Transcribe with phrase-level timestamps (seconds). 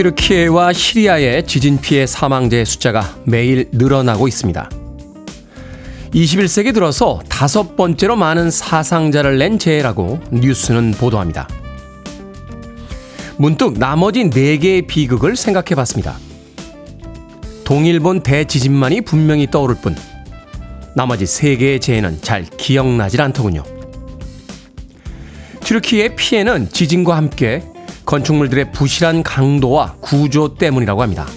[0.00, 4.70] 튀르키예와 시리아의 지진 피해 사망자의 숫자가 매일 늘어나고 있습니다.
[6.14, 11.48] 21세기 들어서 다섯 번째로 많은 사상자를 낸 재해라고 뉴스는 보도합니다.
[13.36, 16.16] 문득 나머지 4개의 비극을 생각해 봤습니다.
[17.64, 19.94] 동일본 대지진만이 분명히 떠오를 뿐,
[20.94, 23.64] 나머지 3개의 재해는 잘 기억나질 않더군요.
[25.62, 27.62] 튀르키의 피해는 지진과 함께
[28.10, 31.28] 건축물들의 부실한 강도와 구조 때문이라고 합니다.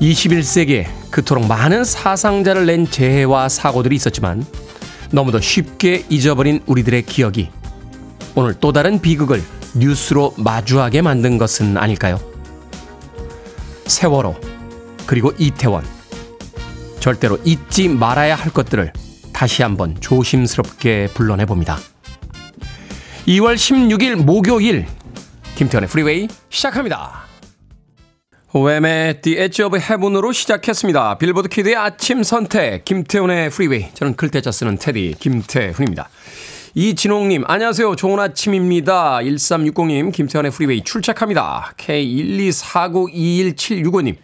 [0.00, 4.46] 21세기에 그토록 많은 사상자를 낸 재해와 사고들이 있었지만
[5.10, 7.50] 너무도 쉽게 잊어버린 우리들의 기억이
[8.36, 9.42] 오늘 또 다른 비극을
[9.74, 12.20] 뉴스로 마주하게 만든 것은 아닐까요?
[13.86, 14.36] 세월호,
[15.04, 15.84] 그리고 이태원.
[17.00, 18.92] 절대로 잊지 말아야 할 것들을
[19.32, 21.76] 다시 한번 조심스럽게 불러내 봅니다.
[23.26, 24.86] 2월 16일 목요일
[25.56, 27.26] 김태훈의 프리웨이 시작합니다.
[28.52, 31.18] 왬의 The Edge of Heaven으로 시작했습니다.
[31.18, 36.08] 빌보드 키드의 아침 선택 김태훈의 프리웨이 저는 클 태자 쓰는 테디 김태훈입니다.
[36.74, 37.96] 이진홍님 안녕하세요.
[37.96, 39.18] 좋은 아침입니다.
[39.18, 41.72] 1360님 김태훈의 프리웨이 출첵합니다.
[41.78, 44.14] K124921765님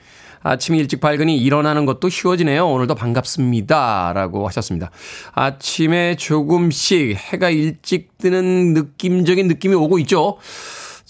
[0.42, 2.68] 아침 일찍 밝으니 일어나는 것도 쉬워지네요.
[2.68, 4.12] 오늘도 반갑습니다.
[4.14, 4.90] 라고 하셨습니다.
[5.32, 10.38] 아침에 조금씩 해가 일찍 뜨는 느낌적인 느낌이 오고 있죠.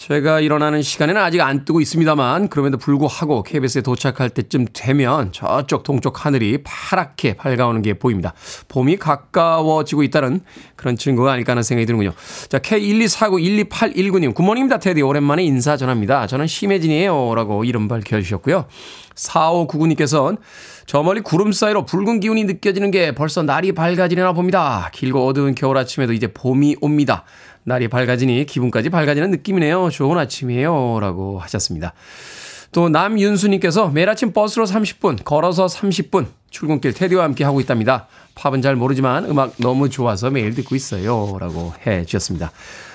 [0.09, 6.27] 제가 일어나는 시간에는 아직 안 뜨고 있습니다만 그럼에도 불구하고 KBS에 도착할 때쯤 되면 저쪽 동쪽
[6.27, 8.35] 하늘이 파랗게 밝아오는 게 보입니다.
[8.67, 10.41] 봄이 가까워지고 있다는
[10.75, 12.15] 그런 증거가 아닐까 하는 생각이 드는군요.
[12.49, 14.81] 자, K124912819님 Good morning입니다.
[14.81, 16.27] 테디 오랜만에 인사 전합니다.
[16.27, 17.37] 저는 심혜진이에요.
[17.37, 18.67] 라고 이름 밝혀주셨고요.
[19.15, 20.39] 4599님께서는
[20.87, 24.91] 저 멀리 구름 사이로 붉은 기운이 느껴지는 게 벌써 날이 밝아지려나 봅니다.
[24.93, 27.25] 길고 어두운 겨울 아침에도 이제 봄이 옵니다.
[27.65, 29.91] 날이 밝아지니 기분까지 밝아지는 느낌이네요.
[29.91, 30.99] 좋은 아침이에요.
[31.01, 31.95] 라고 하셨습니다.
[32.73, 38.09] 또 남윤수님께서 매일 아침 버스로 30분, 걸어서 30분, 출근길 테디와 함께 하고 있답니다.
[38.35, 41.37] 팝은 잘 모르지만 음악 너무 좋아서 매일 듣고 있어요.
[41.39, 42.51] 라고 해 주셨습니다.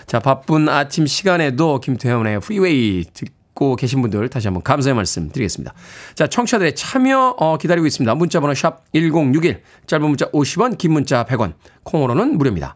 [0.08, 5.74] 자, 바쁜 아침 시간에도 김태훈의 프리웨이 듣고 계신 분들 다시 한번 감사의 말씀 드리겠습니다.
[6.16, 8.16] 자, 청취자들의 참여 어, 기다리고 있습니다.
[8.16, 11.54] 문자번호 샵 1061, 짧은 문자 50원, 긴 문자 100원,
[11.84, 12.76] 콩으로는 무료입니다.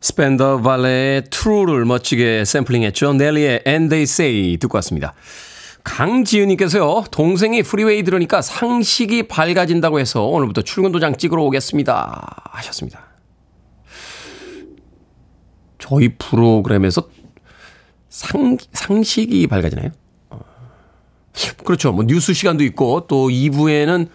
[0.00, 3.12] Spandau Ballet의 True를 멋지게 샘플링했죠.
[3.14, 5.14] 넬리의 N Dey Say 듣고 왔습니다.
[5.84, 12.44] 강지은님께서요, 동생이 프리웨이 들으니까 상식이 밝아진다고 해서 오늘부터 출근 도장 찍으러 오겠습니다.
[12.52, 13.00] 하셨습니다.
[15.78, 17.08] 저희 프로그램에서
[18.08, 19.90] 상, 상식이 밝아지나요?
[20.30, 20.40] 어.
[21.64, 21.92] 그렇죠.
[21.92, 24.08] 뭐 뉴스 시간도 있고 또 2부에는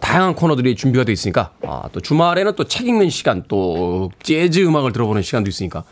[0.00, 4.92] 다양한 코너들이 준비가 되어 있으니까 아, 또 주말에는 또 책 읽는 시간 또 재즈 음악을
[4.92, 5.84] 들어보는 시간도 있으니까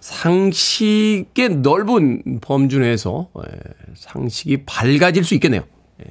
[0.00, 3.58] 상식의 넓은 범주 내에서 예,
[3.96, 5.62] 상식이 밝아질 수 있겠네요.
[6.00, 6.10] 예.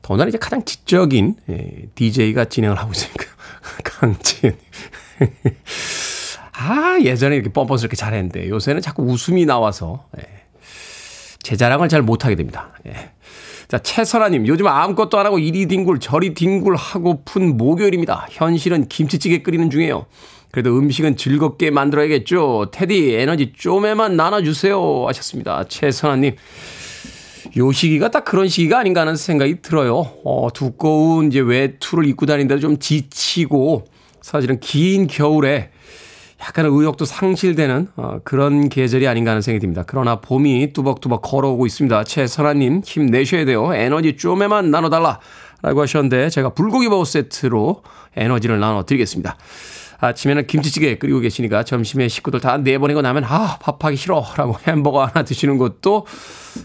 [0.00, 3.24] 더나 이제 가장 지적인 예, DJ가 진행을 하고 있으니까
[3.84, 4.56] 강진.
[6.52, 10.22] 아 예전에 이렇게 뻔뻔스럽게 잘했는데 요새는 자꾸 웃음이 나와서 예.
[11.42, 12.70] 제 자랑을 잘 못하게 됩니다.
[12.86, 13.10] 예.
[13.72, 18.26] 자, 최선아님, 요즘 아무것도 안 하고 이리 뒹굴 저리 뒹굴 하고픈 목요일입니다.
[18.28, 20.04] 현실은 김치찌개 끓이는 중이에요.
[20.50, 22.66] 그래도 음식은 즐겁게 만들어야겠죠.
[22.70, 25.06] 테디, 에너지 좀에만 나눠주세요.
[25.06, 25.64] 하셨습니다.
[25.68, 26.36] 최선아님.
[27.56, 30.16] 요 시기가 딱 그런 시기가 아닌가 하는 생각이 들어요.
[30.22, 33.86] 어, 두꺼운 이제 외투를 입고 다니는데도 좀 지치고,
[34.20, 35.70] 사실은 긴 겨울에
[36.42, 39.84] 약간 의욕도 상실되는 어, 그런 계절이 아닌가 하는 생각이 듭니다.
[39.86, 42.04] 그러나 봄이 뚜벅뚜벅 걸어오고 있습니다.
[42.04, 43.72] 최선아님 힘내셔야 돼요.
[43.72, 45.20] 에너지 좀에만 나눠달라
[45.62, 47.82] 라고 하셨는데 제가 불고기 버거 세트로
[48.16, 49.36] 에너지를 나눠드리겠습니다.
[50.00, 55.22] 아침에는 김치찌개 끓이고 계시니까 점심에 식구들 다 내보내고 나면 아 밥하기 싫어 라고 햄버거 하나
[55.22, 56.06] 드시는 것도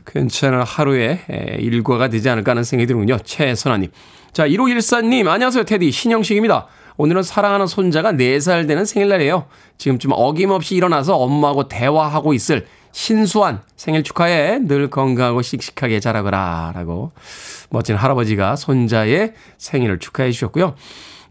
[0.08, 1.20] 괜찮은 하루의
[1.60, 3.20] 일과가 되지 않을까 하는 생각이 드는군요.
[3.24, 3.92] 최선아님.
[4.34, 6.68] 자 1514님 안녕하세요 테디 신영식입니다.
[6.98, 9.46] 오늘은 사랑하는 손자가 4살 되는 생일날이에요.
[9.78, 14.60] 지금쯤 어김없이 일어나서 엄마하고 대화하고 있을 신수환 생일 축하해.
[14.68, 16.72] 늘 건강하고 씩씩하게 자라거라.
[16.74, 17.12] 라고
[17.70, 20.74] 멋진 할아버지가 손자의 생일을 축하해 주셨고요.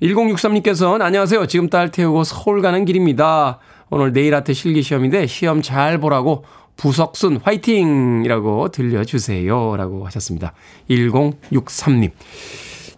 [0.02, 1.46] 1063님께서는 안녕하세요.
[1.46, 3.58] 지금 딸 태우고 서울 가는 길입니다.
[3.90, 6.44] 오늘 내일 아트 실기 시험인데 시험 잘 보라고
[6.76, 9.76] 부석순 화이팅이라고 들려주세요.
[9.76, 10.52] 라고 하셨습니다.
[10.90, 12.10] 1063님.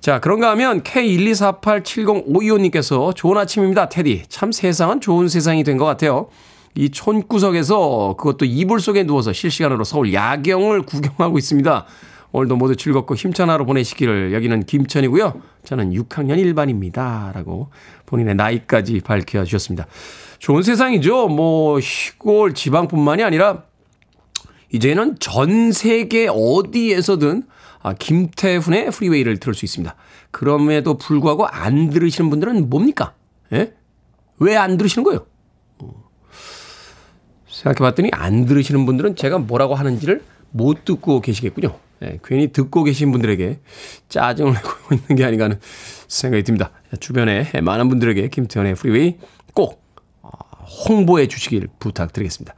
[0.00, 3.88] 자, 그런가 하면 K124870525님께서 좋은 아침입니다.
[3.88, 4.24] 테디.
[4.28, 6.28] 참 세상은 좋은 세상이 된 것 같아요.
[6.74, 11.86] 이 촌구석에서 그것도 이불 속에 누워서 실시간으로 서울 야경을 구경하고 있습니다.
[12.30, 15.40] 오늘도 모두 즐겁고 힘찬 하루 보내시기를 여기는 김천이고요.
[15.64, 17.32] 저는 6학년 1반입니다.
[17.34, 17.70] 라고
[18.06, 19.86] 본인의 나이까지 밝혀 주셨습니다.
[20.38, 21.28] 좋은 세상이죠.
[21.28, 23.62] 뭐 시골 지방뿐만이 아니라
[24.72, 27.44] 이제는 전 세계 어디에서든
[27.88, 29.94] 아, 김태훈의 프리웨이를 들을 수 있습니다.
[30.31, 33.14] 그럼에도 불구하고 안 들으시는 분들은 뭡니까?
[33.52, 33.73] 예?
[34.38, 35.26] 왜 안 들으시는 거예요?
[35.79, 36.05] 어.
[37.49, 41.79] 생각해 봤더니 안 들으시는 분들은 제가 뭐라고 하는지를 못 듣고 계시겠군요.
[42.02, 43.58] 예, 괜히 듣고 계신 분들에게
[44.08, 45.58] 짜증을 내고 있는 게 아닌가 하는
[46.06, 46.70] 생각이 듭니다.
[47.00, 49.17] 주변에 많은 분들에게 김태현의 프리웨이
[49.55, 49.88] 꼭 어,
[50.68, 52.54] 홍보해 주시길 부탁드리겠습니다.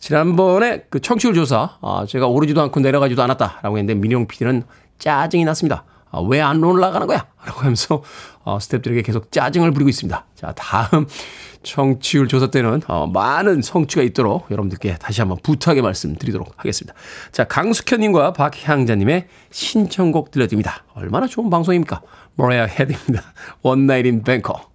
[0.00, 4.64] 지난번에 그 청취율 조사, 아, 제가 오르지도 않고 내려가지도 않았다라고 했는데 민영 PD는
[4.98, 5.84] 짜증이 났습니다.
[6.10, 7.26] 아, 왜 안 올라가는 거야?
[7.46, 8.02] 라고 하면서
[8.44, 10.26] 어, 스탭들에게 계속 짜증을 부리고 있습니다.
[10.34, 11.06] 자, 다음
[11.62, 16.94] 청취율 조사 때는 어, 많은 청취가 있도록 여러분들께 다시 한번 부탁의 말씀 드리도록 하겠습니다.
[17.30, 20.84] 자, 강숙현님과 박향자님의 신청곡 들려드립니다.
[20.94, 22.02] 얼마나 좋은 방송입니까?
[22.34, 23.22] 머레이 헤드입니다.
[23.62, 24.71] One Night in Bangkok.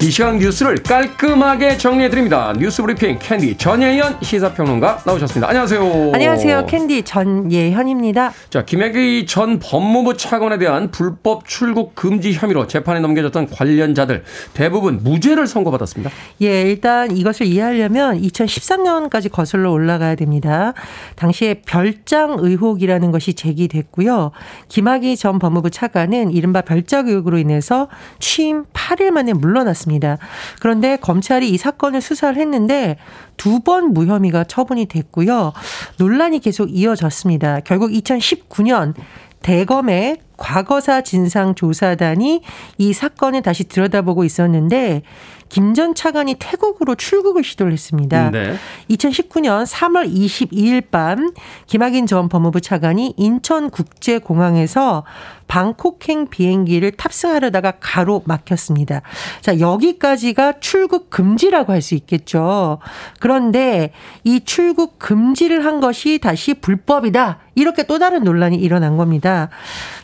[0.00, 2.52] 이 시간 뉴스를 깔끔하게 정리해드립니다.
[2.56, 5.48] 뉴스 브리핑 캔디 전예현 시사평론가 나오셨습니다.
[5.48, 6.12] 안녕하세요.
[6.14, 6.66] 안녕하세요.
[6.66, 8.32] 캔디 전예현입니다.
[8.48, 14.22] 자, 김학의 전 법무부 차관에 대한 불법 출국 금지 혐의로 재판에 넘겨졌던 관련자들
[14.54, 16.12] 대부분 무죄를 선고받았습니다.
[16.42, 20.74] 예, 일단 이것을 이해하려면 2013년까지 거슬러 올라가야 됩니다.
[21.16, 24.30] 당시에 별장 의혹이라는 것이 제기됐고요.
[24.68, 27.88] 김학의 전 법무부 차관은 이른바 별장 의혹으로 인해서
[28.20, 29.87] 취임 8일 만에 물러났습니다.
[29.88, 30.18] 있습니다.
[30.60, 32.96] 그런데 검찰이 이 사건을 수사를 했는데
[33.36, 35.52] 두 번 무혐의가 처분이 됐고요.
[35.98, 37.60] 논란이 계속 이어졌습니다.
[37.60, 38.94] 결국 2019년
[39.42, 42.42] 대검의 과거사 진상조사단이
[42.78, 45.02] 이 사건을 다시 들여다보고 있었는데
[45.48, 48.30] 김 전 차관이 태국으로 출국을 시도를 했습니다.
[48.30, 48.54] 네.
[48.90, 51.32] 2019년 3월 22일 밤
[51.66, 55.04] 김학인 전 법무부 차관이 인천국제공항에서
[55.48, 59.02] 방콕행 비행기를 탑승하려다가 가로 막혔습니다.
[59.40, 62.78] 자, 여기까지가 출국 금지라고 할 수 있겠죠.
[63.20, 63.92] 그런데
[64.24, 67.38] 이 출국 금지를 한 것이 다시 불법이다.
[67.54, 69.48] 이렇게 또 다른 논란이 일어난 겁니다.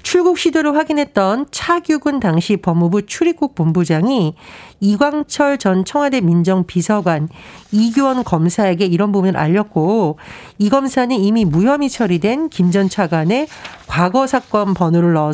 [0.03, 4.35] 출국 시도를 확인했던 차규근 당시 법무부 출입국 본부장이
[4.81, 7.29] 이광철 전 청와대 민정비서관
[7.71, 10.19] 이규원 검사에게 이런 부분을 알렸고
[10.59, 13.47] 이 검사는 이미 무혐의 처리된 김 전 차관의
[13.87, 15.34] 과거 사건 번호를 넣어서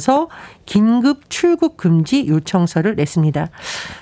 [0.67, 3.49] 긴급 출국 금지 요청서를 냈습니다.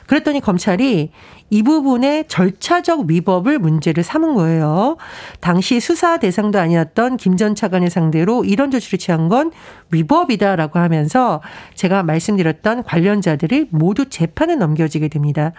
[0.07, 1.11] 그랬더니 검찰이
[1.51, 4.99] 이 부분의 절차적 위법을 문제를 삼은 거예요.
[5.41, 9.53] 당시 수사 대상도 아니었던 김 전 차관의 상대로 이런 조치를 취한 건
[9.93, 11.41] 위법이다라고 하면서
[11.75, 15.53] 제가 말씀드렸던 관련자들이 모두 재판에 넘겨지게 됩니다.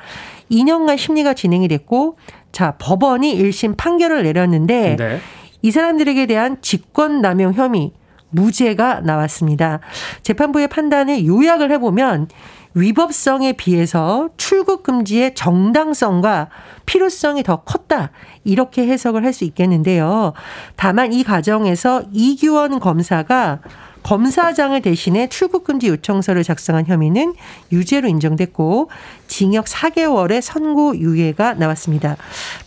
[0.52, 2.18] 2년간 심리가 진행이 됐고
[2.52, 5.20] 자 법원이 1심 판결을 내렸는데 네.
[5.62, 7.92] 이 사람들에게 대한 직권남용 혐의
[8.30, 9.80] 무죄가 나왔습니다.
[10.24, 12.28] 재판부의 판단을 요약을 해보면
[12.76, 16.50] 위법성에 비해서 출국 금지의 정당성과
[16.86, 18.12] 필요성이 더 컸다.
[18.44, 20.34] 이렇게 해석을 할 수 있겠는데요.
[20.76, 23.60] 다만 이 과정에서 이규원 검사가
[24.04, 27.34] 검사장을 대신해 출국금지 요청서를 작성한 혐의는
[27.72, 28.90] 유죄로 인정됐고
[29.28, 32.18] 징역 4개월의 선고유예가 나왔습니다.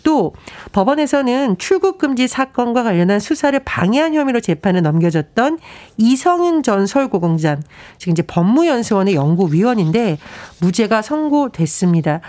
[0.02, 0.32] 또
[0.72, 5.58] 법원에서는 출국금지 사건과 관련한 수사를 방해한 혐의로 재판에 넘겨졌던
[5.96, 7.62] 이성윤 전 서울고검장,
[7.98, 10.18] 지금 이제 법무연수원의 연구위원인데
[10.60, 12.20] 무죄가 선고됐습니다.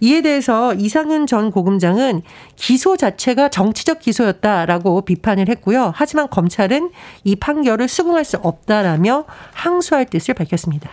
[0.00, 2.22] 이에 대해서 이상윤 전 고검장은
[2.56, 5.92] 기소 자체가 정치적 기소였다라고 비판을 했고요.
[5.94, 6.90] 하지만 검찰은
[7.24, 10.90] 이 판결을 수긍할 수 없다라며 항소할 뜻을 밝혔습니다.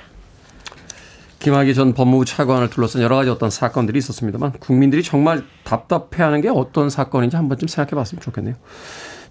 [1.39, 6.89] 김학의 전 법무부 차관을 둘러싼 여러 가지 어떤 사건들이 있었습니다만 국민들이 정말 답답해하는 게 어떤
[6.89, 8.55] 사건인지 한 번쯤 생각해 봤으면 좋겠네요.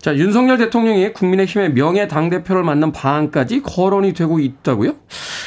[0.02, 4.94] 자, 윤석열 대통령이 국민의힘의 명예 당대표를 맡는 방안까지 거론이 되고 있다고요?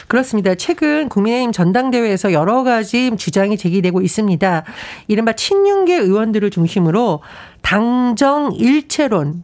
[0.08, 0.56] 그렇습니다.
[0.56, 4.64] 최근 국민의힘 전당대회에서 여러 가지 주장이 제기되고 있습니다.
[5.08, 7.22] 이른바 친윤계 의원들을 중심으로
[7.62, 9.44] 당정 일체론,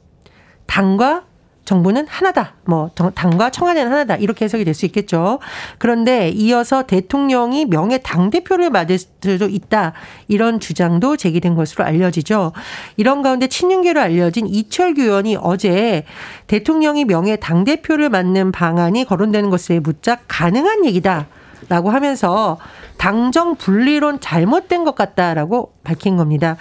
[0.65, 1.25] 당과
[1.65, 2.55] 정부는 하나다.
[2.65, 4.15] 뭐 당과 청와대는 하나다.
[4.15, 5.39] 이렇게 해석이 될 수 있겠죠.
[5.77, 9.93] 그런데 이어서 대통령이 명예 당 대표를 맡을 수도 있다.
[10.27, 12.53] 이런 주장도 제기된 것으로 알려지죠.
[12.97, 16.05] 이런 가운데 친윤계로 알려진 이철규 의원이 어제
[16.47, 21.27] 대통령이 명예 당 대표를 맡는 방안이 거론되는 것에 묻자 가능한 얘기다.
[21.69, 22.57] 라고 하면서
[22.97, 26.57] 당정 분리론 잘못된 것 같다라고 밝힌 겁니다.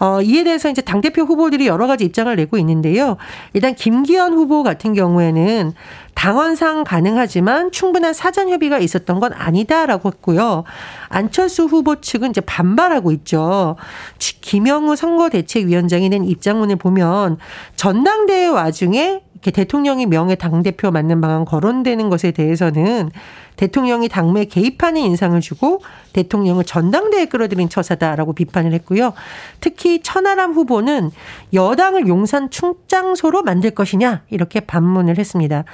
[0.00, 3.18] 어, 이에 대해서 이제 당대표 후보들이 여러 가지 입장을 내고 있는데요.
[3.52, 5.74] 일단 김기현 후보 같은 경우에는
[6.14, 10.64] 당원상 가능하지만 충분한 사전 협의가 있었던 건 아니다라고 했고요.
[11.08, 13.76] 안철수 후보 측은 이제 반발하고 있죠.
[14.18, 17.38] 김영우 선거대책위원장이 낸 입장문을 보면
[17.76, 23.10] 전당대회 와중에 이렇게 대통령이 명예 당대표 맞는 방안 거론되는 것에 대해서는
[23.56, 25.80] 대통령이 당무에 개입하는 인상을 주고
[26.12, 29.14] 대통령을 전당대에 끌어들인 처사다라고 비판을 했고요.
[29.60, 31.10] 특히 천하람 후보는
[31.54, 35.64] 여당을 용산 충장소로 만들 것이냐 이렇게 반문을 했습니다.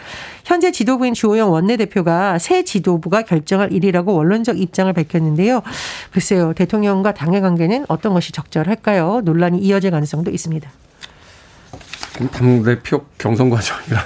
[0.45, 5.63] 현재 지도부인 주호영 원내대표가 새 지도부가 결정할 일이라고 원론적 입장을 밝혔는데요.
[6.13, 6.53] 글쎄요.
[6.55, 9.23] 대통령과 당의 관계는 어떤 것이 적절할까요?
[9.25, 10.71] 논란이 이어질 가능성도 있습니다.
[12.33, 14.01] 당대표 경선 과정이라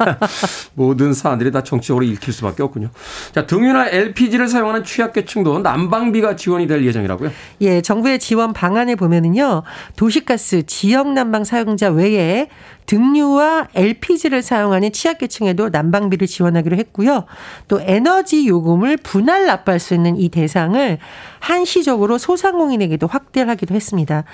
[0.74, 2.90] 모든 사안들이 다 정치적으로 읽힐 수밖에 없군요.
[3.34, 7.30] 자, 등유나 LPG를 사용하는 취약계층도 난방비가 지원이 될 예정이라고요?
[7.60, 9.62] 예, 정부의 지원 방안을 보면은요.
[9.96, 12.48] 도시가스 지역 난방 사용자 외에
[12.86, 17.24] 등유와 LPG를 사용하는 취약계층에도 난방비를 지원하기로 했고요.
[17.68, 20.98] 또 에너지 요금을 분할 납부할 수 있는 이 대상을
[21.40, 24.24] 한시적으로 소상공인에게도 확대를 하기도 했습니다.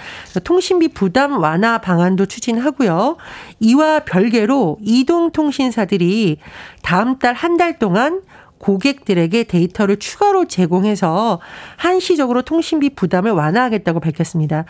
[0.44, 3.16] 통신비 부담 완화 방안도 추진하고요.
[3.60, 6.38] 이와 별개로 이동통신사들이
[6.82, 8.22] 다음 달 한달 동안
[8.58, 11.40] 고객들에게 데이터를 추가로 제공해서
[11.76, 14.64] 한시적으로 통신비 부담을 완화하겠다고 밝혔습니다.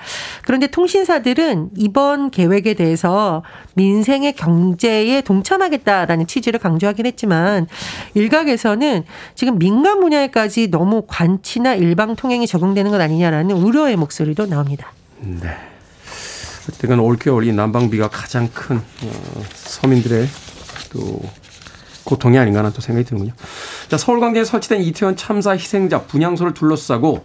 [0.44, 3.42] 그런데 통신사들은 이번 계획에 대해서
[3.74, 7.66] 민생의 경제에 동참하겠다라는 취지를 강조하긴 했지만
[8.14, 9.04] 일각에서는
[9.34, 14.92] 지금 민간 분야에까지 너무 관치나 일방 통행이 적용되는 것 아니냐라는 우려의 목소리도 나옵니다.
[15.20, 15.48] 네.
[16.68, 20.26] 어쨌든 올겨울 이 난방비가 가장 큰 어, 서민들의
[20.92, 21.20] 또
[22.08, 23.34] 고통이 아닌가 하는 또 생각이 드는군요.
[23.88, 27.24] 자, 서울광장에 설치된 이태원 참사 희생자 분향소를 둘러싸고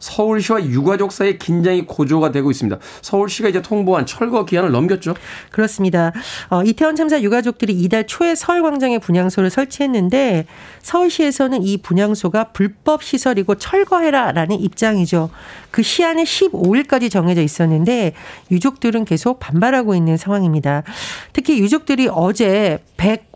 [0.00, 2.78] 서울시와 유가족 사이의 긴장이 고조가 되고 있습니다.
[3.02, 5.14] 서울시가 이제 통보한 철거 기한을 넘겼죠.
[5.50, 6.12] 그렇습니다.
[6.50, 10.46] 어, 이태원 참사 유가족들이 이달 초에 서울광장에 분향소를 설치했는데
[10.82, 15.30] 서울시에서는 이 분향소가 불법 시설이고 철거해라라는 입장이죠.
[15.70, 18.12] 그 시한이 15일까지 정해져 있었는데
[18.50, 20.84] 유족들은 계속 반발하고 있는 상황입니다.
[21.32, 23.28] 특히 유족들이 어제 100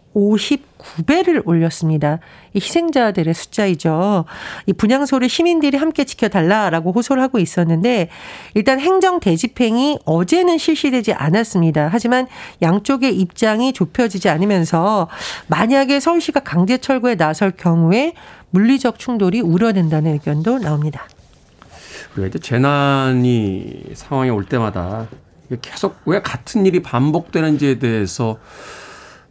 [0.82, 2.18] 59배를 올렸습니다.
[2.52, 4.24] 이 희생자들의 숫자이죠.
[4.66, 8.08] 이 분향소를 시민들이 함께 지켜달라라고 호소를 하고 있었는데
[8.54, 11.88] 일단 행정 대집행이 어제는 실시되지 않았습니다.
[11.90, 12.26] 하지만
[12.60, 15.08] 양쪽의 입장이 좁혀지지 않으면서
[15.46, 18.14] 만약에 서울시가 강제 철거에 나설 경우에
[18.50, 21.06] 물리적 충돌이 우려된다는 의견도 나옵니다.
[22.16, 25.08] 우리가 재난이 상황이 올 때마다
[25.62, 28.38] 계속 왜 같은 일이 반복되는지에 대해서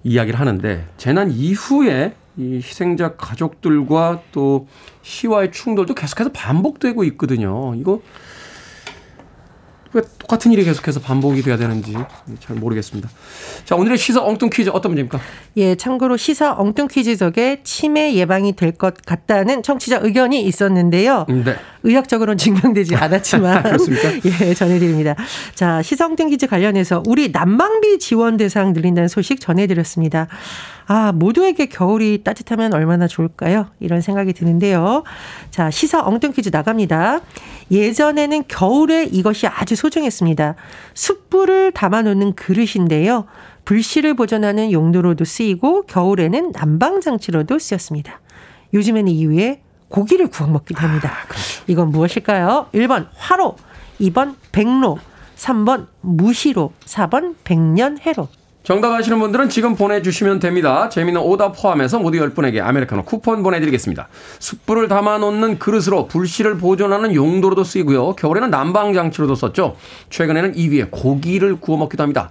[0.03, 4.67] 이야기를 하는데 재난 이후에 이 희생자 가족들과 또
[5.01, 7.75] 시와의 충돌도 계속해서 반복되고 있거든요.
[7.75, 8.01] 이거
[9.93, 11.95] 왜 똑같은 일이 계속해서 반복이 돼야 되는지
[12.39, 13.09] 잘 모르겠습니다.
[13.65, 15.19] 자, 오늘의 시사 엉뚱 퀴즈 어떤 문제입니까?
[15.57, 21.25] 예, 참고로 시사 엉뚱 퀴즈 속에 치매 예방이 될 것 같다는 청취자 의견이 있었는데요.
[21.27, 21.55] 네.
[21.83, 23.63] 의학적으로는 증명되지 않았지만
[24.41, 25.15] 예, 전해드립니다.
[25.55, 30.27] 자, 시사 엉뚱 퀴즈 관련해서 우리 난방비 지원 대상 늘린다는 소식 전해드렸습니다.
[30.93, 33.67] 아, 모두에게 겨울이 따뜻하면 얼마나 좋을까요?
[33.79, 35.05] 이런 생각이 드는데요.
[35.49, 37.21] 자, 시사 엉뚱 퀴즈 나갑니다.
[37.71, 40.55] 예전에는 겨울에 이것이 아주 소중했습니다.
[40.93, 43.23] 숯불을 담아놓는 그릇인데요.
[43.63, 48.19] 불씨를 보존하는 용도로도 쓰이고 겨울에는 난방장치로도 쓰였습니다.
[48.73, 51.09] 요즘에는 이후에 고기를 구워 먹기도 합니다.
[51.09, 51.63] 아, 그렇죠.
[51.67, 52.67] 이건 무엇일까요?
[52.73, 53.55] 1번 화로,
[54.01, 54.99] 2번 백로,
[55.37, 58.27] 3번 무시로, 4번 백년해로.
[58.63, 60.87] 정답 아시는 분들은 지금 보내주시면 됩니다.
[60.87, 64.07] 재미있는 오답 포함해서 모두 10분에게 아메리카노 쿠폰 보내드리겠습니다.
[64.37, 68.13] 숯불을 담아놓는 그릇으로 불씨를 보존하는 용도로도 쓰이고요.
[68.13, 69.77] 겨울에는 난방장치로도 썼죠.
[70.11, 72.29] 최근에는 이 위에 고기를 구워 먹기도 합니다.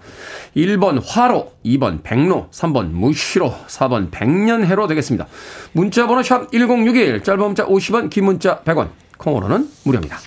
[0.57, 5.27] 1번 화로, 2번 백로, 3번 무시로, 4번 백년해로 되겠습니다.
[5.73, 10.19] 문자번호 샵 1061, 짧은 문자 50원, 긴 문자 100원, 콩으로는 무료입니다.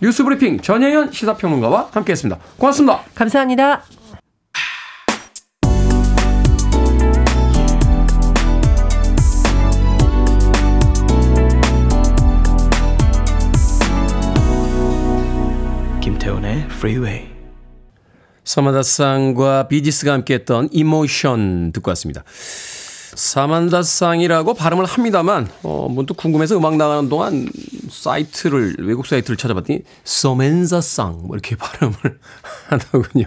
[0.00, 2.40] 뉴스브리핑 전혜연 시사평론가와 함께했습니다.
[2.58, 3.00] 고맙습니다.
[3.14, 3.95] 감사합니다.
[16.76, 17.28] Freeway.
[18.44, 22.22] 사마다 쌍과 비지스가 함께했던 이모션 듣고 왔습니다.
[22.26, 27.48] 사만다 쌍이라고 발음을 합니다만 어, 문득 궁금해서 음악 나가는 동안
[27.90, 31.96] 사이트를 외국 사이트를 찾아봤더니 서멘사 쌍뭐 이렇게 발음을
[32.68, 33.24] 하더군요.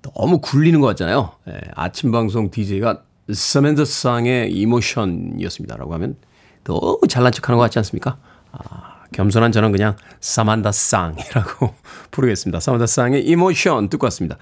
[0.00, 1.32] 너무 굴리는 것 같잖아요.
[1.48, 6.16] 예, 아침 방송 DJ가 서멘사 쌍의 이모션이었습니다라고 하면
[6.64, 8.16] 너무 잘난 척하는 것 같지 않습니까?
[8.50, 11.74] 아, 겸손한 저는 그냥 사만다 쌍이라고
[12.10, 12.60] 부르겠습니다.
[12.60, 14.36] 사만다 쌍의 이모션 듣고 왔습니다.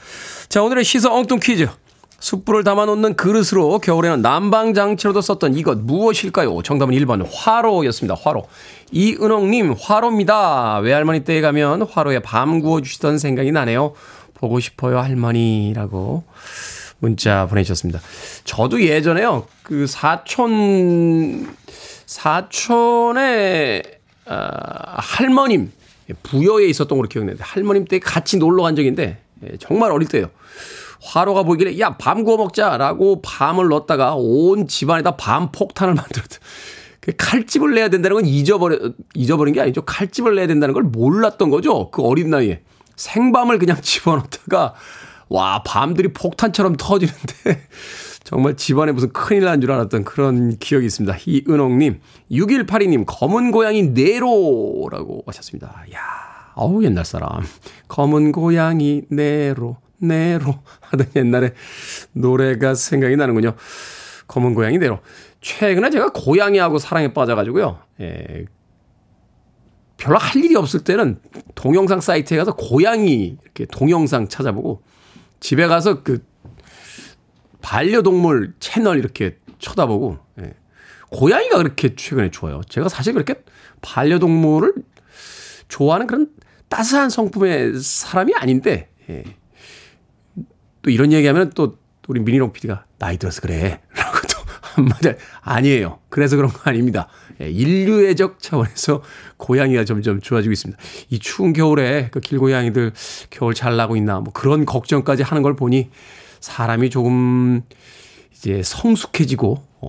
[0.48, 1.68] 자, 오늘의 시서 엉뚱 퀴즈.
[2.18, 6.62] 숯불을 담아놓는 그릇으로 겨울에는 난방장치로도 썼던 이것 무엇일까요?
[6.62, 8.14] 정답은 1번 화로였습니다.
[8.20, 8.46] 화로.
[8.92, 10.78] 이은옥님 화로입니다.
[10.78, 13.94] 외할머니 댁에 가면 화로에 밤 구워주시던 생각이 나네요.
[14.34, 16.22] 보고 싶어요 할머니라고
[17.00, 18.00] 문자 보내주셨습니다.
[18.44, 19.46] 저도 예전에요.
[19.64, 21.56] 그 사촌
[22.06, 23.82] 사촌에
[24.26, 24.34] 어,
[24.96, 25.72] 할머님
[26.22, 30.30] 부여에 있었던 걸로 기억나는데 할머님 댁 같이 놀러 간 적인데 예, 정말 어릴 때요.
[31.02, 36.36] 화로가 보이길래 야 밤 구워 먹자라고 밤을 넣었다가 온 집안에다 밤 폭탄을 만들었다.
[37.00, 38.78] 그 칼집을 내야 된다는 건 잊어버려
[39.14, 39.82] 잊어버린 게 아니죠.
[39.82, 41.90] 칼집을 내야 된다는 걸 몰랐던 거죠.
[41.90, 42.62] 그 어린 나이에
[42.94, 44.74] 생밤을 그냥 집어넣다가
[45.32, 47.66] 와 밤들이 폭탄처럼 터지는데
[48.22, 51.16] 정말 집안에 무슨 큰일 난 줄 알았던 그런 기억이 있습니다.
[51.26, 55.84] 이은옥님, 6182님, 검은 고양이 네로라고 하셨습니다.
[55.94, 55.98] 야
[56.54, 57.42] 어우, 옛날 사람.
[57.88, 61.54] 검은 고양이 네로, 네로 하던 옛날에
[62.12, 63.54] 노래가 생각이 나는군요.
[64.28, 64.98] 검은 고양이 네로.
[65.40, 67.78] 최근에 제가 고양이하고 사랑에 빠져가지고요.
[68.00, 68.44] 예,
[69.96, 71.20] 별로 할 일이 없을 때는
[71.54, 74.82] 동영상 사이트에 가서 고양이 이렇게 동영상 찾아보고
[75.42, 76.24] 집에 가서 그
[77.60, 80.54] 반려동물 채널 이렇게 쳐다보고 예.
[81.10, 82.62] 고양이가 그렇게 최근에 좋아요.
[82.68, 83.34] 제가 사실 그렇게
[83.82, 84.72] 반려동물을
[85.68, 86.30] 좋아하는 그런
[86.68, 89.24] 따스한 성품의 사람이 아닌데 예.
[90.82, 91.76] 또 이런 얘기하면 또
[92.06, 95.98] 우리 미니롱 PD가 나이 들어서 그래 라고 또 한마디 아니에요.
[96.08, 97.08] 그래서 그런 거 아닙니다.
[97.40, 97.50] 예.
[97.50, 99.02] 인류애적 차원에서
[99.36, 100.80] 고양이가 점점 좋아지고 있습니다.
[101.10, 102.92] 이 추운 겨울에 그 길고양이들
[103.30, 105.90] 겨울 잘 나고 있나 뭐 그런 걱정까지 하는 걸 보니
[106.40, 107.62] 사람이 조금
[108.42, 109.88] 이제 성숙해지고, 어,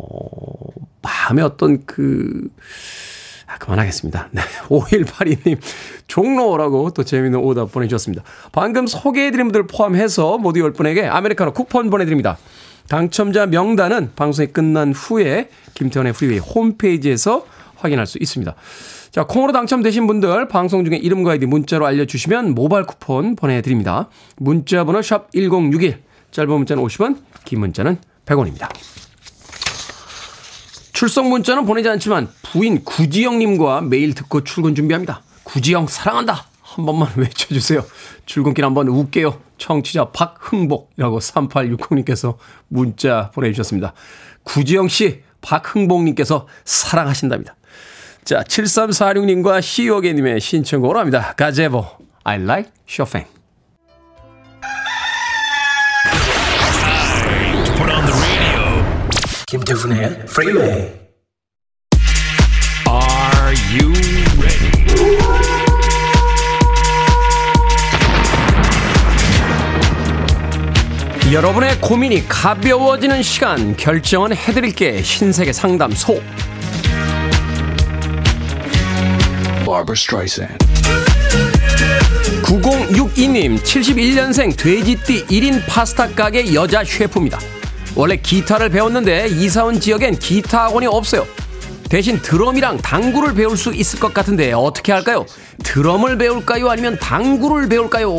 [1.01, 2.49] 마음의 어떤 그,
[3.47, 4.29] 아, 그만하겠습니다.
[4.31, 4.41] 네.
[4.69, 5.59] 5182님,
[6.07, 8.23] 종로라고 또 재미있는 오답 보내주셨습니다.
[8.51, 12.37] 방금 소개해드린 분들 포함해서 모두 10분에게 아메리카노 쿠폰 보내드립니다.
[12.87, 18.55] 당첨자 명단은 방송이 끝난 후에 김태훈의 프리웨이 홈페이지에서 확인할 수 있습니다.
[19.11, 24.09] 자, 콩으로 당첨되신 분들 방송 중에 이름과 아이디 문자로 알려주시면 모바일 쿠폰 보내드립니다.
[24.37, 28.69] 문자 번호 샵 1061, 짧은 문자는 50원, 긴 문자는 100원입니다.
[30.93, 35.21] 출석 문자는 보내지 않지만 부인 구지영님과 매일 듣고 출근 준비합니다.
[35.43, 36.52] 구지영 사랑한다.
[36.75, 37.85] 한 번만 외쳐주세요.
[38.25, 39.39] 출근길 한번 웃게요.
[39.57, 43.93] 청취자 박흥복이라고 3860님께서 문자 보내주셨습니다.
[44.43, 47.55] 구지영 씨, 박흥복님께서 사랑하신답니다.
[48.23, 51.33] 자, 7346님과 시오게님의 신청곡으로 합니다.
[51.37, 51.85] 가제보,
[52.23, 53.25] I like 쇼팽.
[59.47, 61.02] 김태훈의 프리웨이
[71.33, 76.21] 여러분의 고민이 가벼워지는 시간 결정은 해드릴게 신세계 상담소
[82.43, 87.39] 9062님 71년생 돼지띠 1인 파스타 가게 여자 셰프입니다
[87.95, 91.25] 원래 기타를 배웠는데 이사 온 지역엔 기타 학원이 없어요.
[91.89, 95.25] 대신 드럼이랑 당구를 배울 수 있을 것 같은데 어떻게 할까요?
[95.63, 96.69] 드럼을 배울까요?
[96.69, 98.17] 아니면 당구를 배울까요?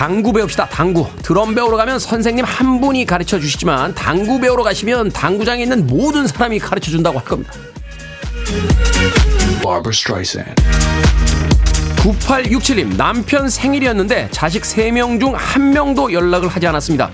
[0.00, 0.66] 당구 배웁시다.
[0.70, 1.06] 당구.
[1.22, 6.58] 드럼 배우러 가면 선생님 한 분이 가르쳐 주시지만 당구 배우러 가시면 당구장에 있는 모든 사람이
[6.58, 7.52] 가르쳐 준다고 할 겁니다.
[11.96, 17.10] 9867님 남편 생일이었는데 자식 3명 중 1명도 연락을 하지 않았습니다.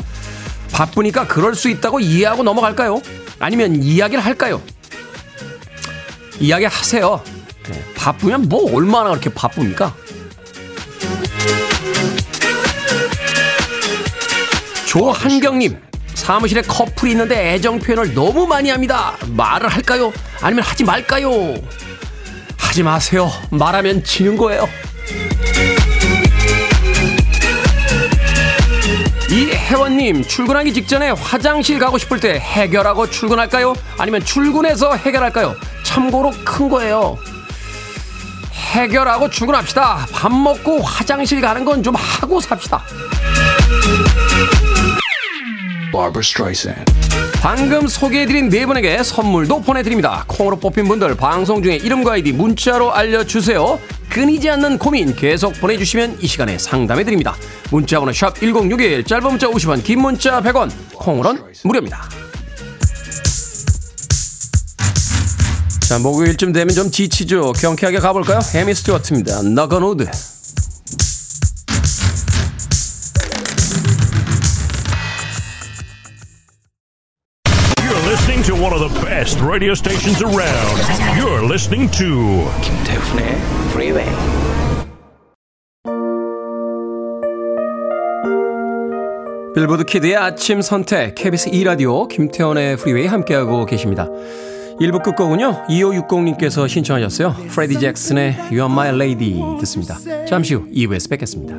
[0.70, 3.02] 바쁘니까 그럴 수 있다고 이해하고 넘어갈까요?
[3.40, 4.62] 아니면 이야기를 할까요?
[6.38, 7.20] 이야기 하세요.
[7.68, 9.92] 네, 바쁘면 뭐 얼마나 그렇게 바쁩니까?
[14.86, 15.78] 조한경님,
[16.14, 19.14] 사무실에 커플이 있는데 애정 표현을 너무 많이 합니다.
[19.26, 20.12] 말을 할까요?
[20.40, 21.54] 아니면 하지 말까요?
[22.56, 23.30] 하지 마세요.
[23.50, 24.68] 말하면 지는 거예요.
[29.28, 33.74] 이혜원님 출근하기 직전에 화장실 가고 싶을 때 해결하고 출근할까요?
[33.98, 35.56] 아니면 출근해서 해결할까요?
[35.82, 37.18] 참고로 큰 거예요.
[38.52, 40.06] 해결하고 출근합시다.
[40.12, 42.84] 밥 먹고 화장실 가는 건 좀 하고 삽시다.
[47.40, 50.24] 방금 소개해드린 네 분에게 선물도 보내드립니다.
[50.26, 53.78] 콩으로 뽑힌 분들 방송 중에 이름과 아이디 문자로 알려주세요.
[54.10, 57.36] 끊이지 않는 고민 계속 보내주시면 이 시간에 상담해드립니다.
[57.70, 62.08] 문자번호 샵 1061, 짧은 문자 50원, 긴 문자 100원, 콩으로는 무료입니다.
[65.88, 67.52] 자, 목요일쯤 되면 좀 지치죠.
[67.52, 68.40] 경쾌하게 가볼까요?
[68.54, 69.42] 해미 스튜어트입니다.
[69.42, 70.06] 너건우드.
[78.76, 80.76] One of the best radio stations around.
[81.16, 83.36] You're listening to 김태훈의
[83.70, 84.06] Freeway.
[89.54, 94.08] Billboard Kid의 아침 선택 KBS 2 라디오 김태훈의 프리웨이 함께하고 계십니다.
[94.78, 95.64] 1부 끝곡은요.
[95.70, 97.34] 2560님께서 신청하셨어요.
[97.48, 99.96] 프레디 잭슨의 You Are My Lady 듣습니다.
[100.28, 101.54] 잠시 후 2부에서 뵙겠습니다.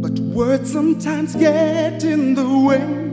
[0.00, 3.03] But words sometimes get in the way.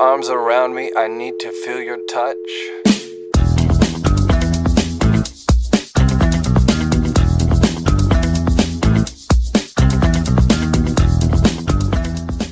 [0.00, 0.90] Arms around me.
[0.96, 2.36] I need to feel your touch.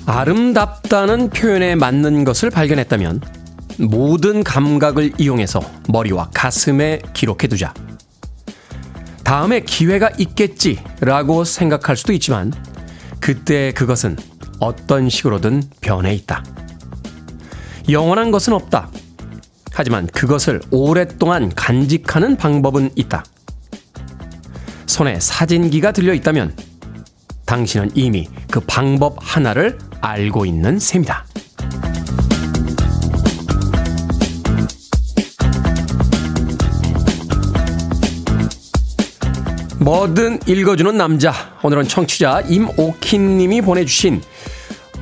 [0.07, 3.21] 아름답다는 표현에 맞는 것을 발견했다면
[3.79, 7.73] 모든 감각을 이용해서 머리와 가슴에 기록해두자.
[9.25, 12.53] 다음에 기회가 있겠지라고 생각할 수도 있지만
[13.21, 14.17] 그때 그것은
[14.61, 16.45] 어떤 식으로든 변해 있다.
[17.88, 18.88] 영원한 것은 없다.
[19.73, 23.25] 하지만 그것을 오랫동안 간직하는 방법은 있다.
[24.87, 26.55] 손에 사진기가 들려 있다면
[27.47, 31.25] 당신은 이미 그 방법 하나를 알고 있는 셈이다.
[39.81, 41.33] 뭐든 읽어주는 남자.
[41.62, 44.23] 오늘은 청취자 임오킨님이 보내주신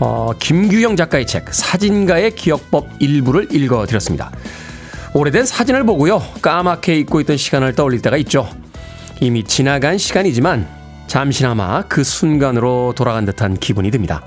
[0.01, 4.33] 어, 김규영 작가의 책 사진가의 기억법 일부를 읽어드렸습니다.
[5.13, 6.23] 오래된 사진을 보고요.
[6.41, 8.49] 까맣게 잊고 있던 시간을 떠올릴 때가 있죠.
[9.21, 10.67] 이미 지나간 시간이지만
[11.07, 14.23] 잠시나마 그 순간으로 돌아간 듯한 기분이 듭니다.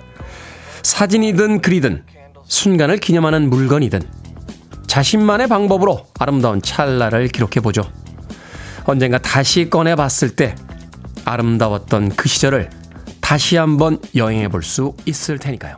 [0.84, 2.04] 사진이든 글이든
[2.46, 4.02] 순간을 기념하는 물건이든
[4.86, 7.90] 자신만의 방법으로 아름다운 찰나를 기록해보죠.
[8.86, 10.54] 언젠가 다시 꺼내봤을 때
[11.26, 12.70] 아름다웠던 그 시절을
[13.34, 15.78] 다시 한번 여행해 볼 수 있을 테니까요.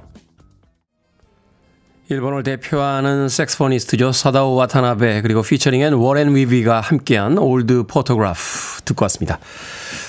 [2.09, 4.11] 일본을 대표하는 섹스포니스트죠.
[4.11, 9.39] 사다오 와타나베 그리고 피처링엔 워렌 위비가 함께한 Old Photograph 듣고 왔습니다.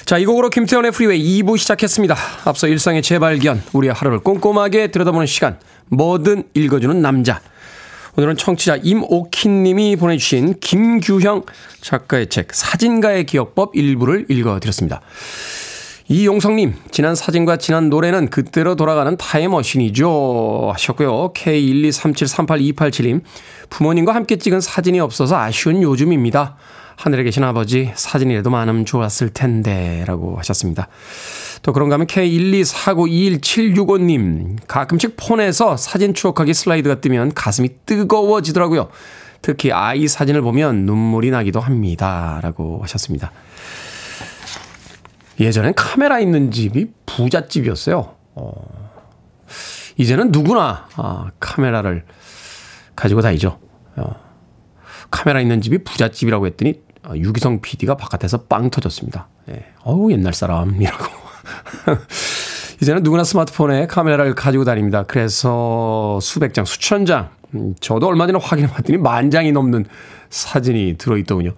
[0.07, 2.17] 자, 이 곡으로 김태훈의 프리웨이 2부 시작했습니다.
[2.47, 7.41] 앞서 일상의 재발견, 우리의 하루를 꼼꼼하게 들여다보는 시간, 뭐든 읽어주는 남자.
[8.17, 11.45] 오늘은 청취자 임오킨 님이 보내주신 김규형
[11.81, 15.01] 작가의 책 사진가의 기억법 일부를 읽어드렸습니다.
[16.09, 20.71] 이용성님, 지난 사진과 지난 노래는 그때로 돌아가는 타임머신이죠.
[20.73, 21.33] 하셨고요.
[21.33, 23.23] K123738287님,
[23.71, 26.55] 부모님과 함께 찍은 사진이 없어서 아쉬운 요즘입니다.
[26.95, 30.87] 하늘에 계신 아버지, 사진이라도 많으면 좋았을 텐데, 라고 하셨습니다.
[31.63, 38.91] 또 그런가 하면 K124921765님, 가끔씩 폰에서 사진 추억하기 슬라이드가 뜨면 가슴이 뜨거워지더라고요.
[39.43, 42.39] 특히 아이 사진을 보면 눈물이 나기도 합니다.
[42.45, 43.33] 라고 하셨습니다.
[45.41, 48.15] 예전엔 카메라 있는 집이 부잣집이었어요.
[48.35, 48.53] 어,
[49.97, 52.05] 이제는 누구나 아, 카메라를
[52.95, 53.59] 가지고 다니죠.
[53.97, 54.15] 어,
[55.11, 59.29] 카메라 있는 집이 부잣집이라고 했더니 아, 유기성 PD가 바깥에서 빵 터졌습니다.
[59.51, 59.65] 예.
[59.85, 61.05] 어우 옛날 사람이라고.
[62.83, 65.05] 이제는 누구나 스마트폰에 카메라를 가지고 다닙니다.
[65.07, 69.87] 그래서 수백 장, 수천 장, 음, 저도 얼마 전에 확인해 봤더니 만 장이 넘는
[70.29, 71.55] 사진이 들어있더군요.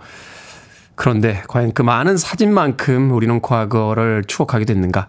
[0.99, 5.07] 그런데 과연 그 많은 사진만큼 우리는 과거를 추억하게 됐는가?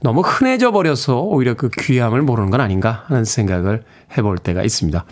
[0.00, 3.84] 너무 흔해져 버려서 오히려 그 귀함을 모르는 건 아닌가 하는 생각을
[4.16, 5.04] 해볼 때가 있습니다.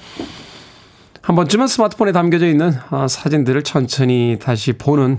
[1.21, 5.19] 한 번쯤은 스마트폰에 담겨져 있는 아, 사진들을 천천히 다시 보는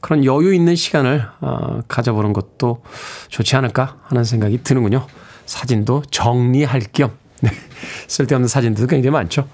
[0.00, 2.82] 그런 여유 있는 시간을 아, 가져보는 것도
[3.28, 5.06] 좋지 않을까 하는 생각이 드는군요.
[5.44, 7.50] 사진도 정리할 겸 네,
[8.08, 9.48] 쓸데없는 사진들도 굉장히 많죠.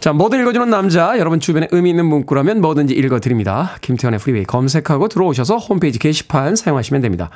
[0.00, 1.18] 자, 뭐든 읽어주는 남자.
[1.18, 3.76] 여러분 주변에 의미 있는 문구라면 뭐든지 읽어드립니다.
[3.80, 7.30] 김태훈의 프리웨이 검색하고 들어오셔서 홈페이지 게시판 사용하시면 됩니다.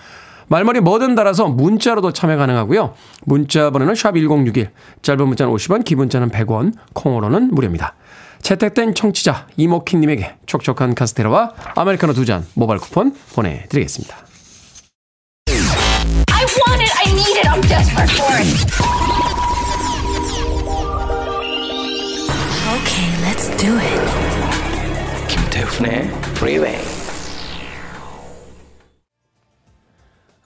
[0.48, 2.94] 말머리 뭐든 달아서 문자로도 참여 가능하고요.
[3.24, 4.68] 문자 번호는 샵1061,
[5.02, 7.94] 짧은 문자는 50원, 긴 문자는 100원, 콩으로는 무료입니다.
[8.40, 14.16] 채택된 청취자 이모키님에게 촉촉한 카스테라와 아메리카노 두 잔 모바일 쿠폰 보내드리겠습니다.
[23.58, 25.28] Do it.
[25.28, 26.78] 김태훈의 Freeway.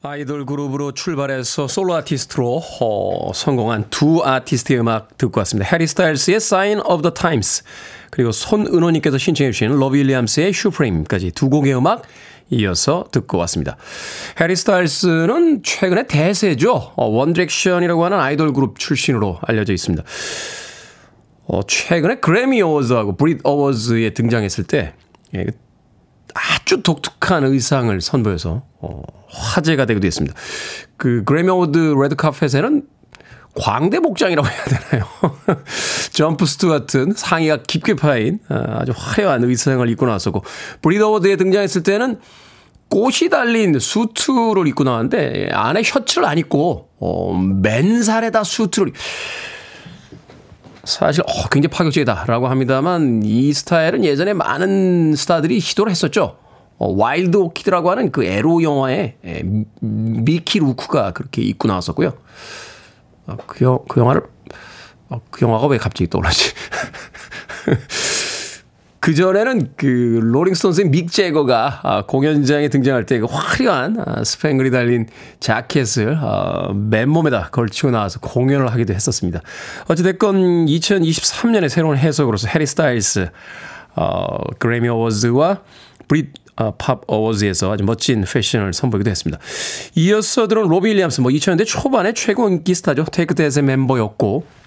[0.02, 5.68] 아이돌 그룹으로 출발해서 솔로 아티스트로 어, 성공한 두 아티스트의 음악 듣고 왔습니다.
[5.70, 7.62] 해리 스타일스의 Sign of the Times
[8.10, 12.02] 그리고 손은호님께서 신청해 주신 로비 윌리엄스의 Supreme까지 두 곡의 음악
[12.50, 13.76] 이어서 듣고 왔습니다.
[14.40, 16.94] 해리 스타일스는 최근에 대세죠.
[16.96, 20.02] 어, 원디렉션이라고 하는 아이돌 그룹 출신으로 알려져 있습니다.
[21.46, 24.94] 어, 최근에 그래미 어워즈하고 브릿 어워즈에 등장했을 때
[25.34, 25.46] 예,
[26.34, 30.36] 아주 독특한 의상을 선보여서 어, 화제가 되기도 했습니다.
[30.96, 32.86] 그 그래미 어워드 레드 카펫에는
[33.54, 35.06] 광대 복장이라고 해야 되나요?
[36.12, 40.42] 점프슈트 같은 상의가 깊게 파인 아, 아주 화려한 의상을 입고 나왔었고
[40.80, 42.18] 브릿 어워드에 등장했을 때는
[42.88, 48.92] 꽃이 달린 수트를 입고 나왔는데 안에 셔츠를 안 입고 어, 맨살에다 수트를
[50.84, 56.38] 사실 어, 굉장히 파격적이다라고 합니다만 이 스타일은 예전에 많은 스타들이 시도를 했었죠.
[56.78, 59.42] 어, Wild Orchid라고 하는 그 에로 영화에 에,
[59.80, 62.12] 미키 루크가 그렇게 입고 나왔었고요.
[63.26, 64.22] 어, 그, 영, 그 영화를
[65.08, 66.52] 어, 그 영화가 왜 갑자기 떠올랐지?
[69.02, 75.08] 그 전에는 그 롤링스톤스의 믹 재거가 아, 공연장에 등장할 때 그 화려한 아, 스팽글이 달린
[75.40, 79.40] 자켓을 아, 맨몸에다 걸치고 나와서 공연을 하기도 했었습니다.
[79.88, 83.28] 어찌됐건 2023년에 새로운 해석으로서 해리 스타일스
[83.96, 85.62] 어, 그래미 어워즈와
[86.06, 89.40] 브릿 어, 팝 어워즈에서 아주 멋진 패션을 선보이기도 했습니다.
[89.96, 93.06] 이어서 들은 로비 윌리엄스 뭐 2000년대 초반의 최고 인기 스타죠.
[93.10, 94.61] 테이크 댓의 멤버였고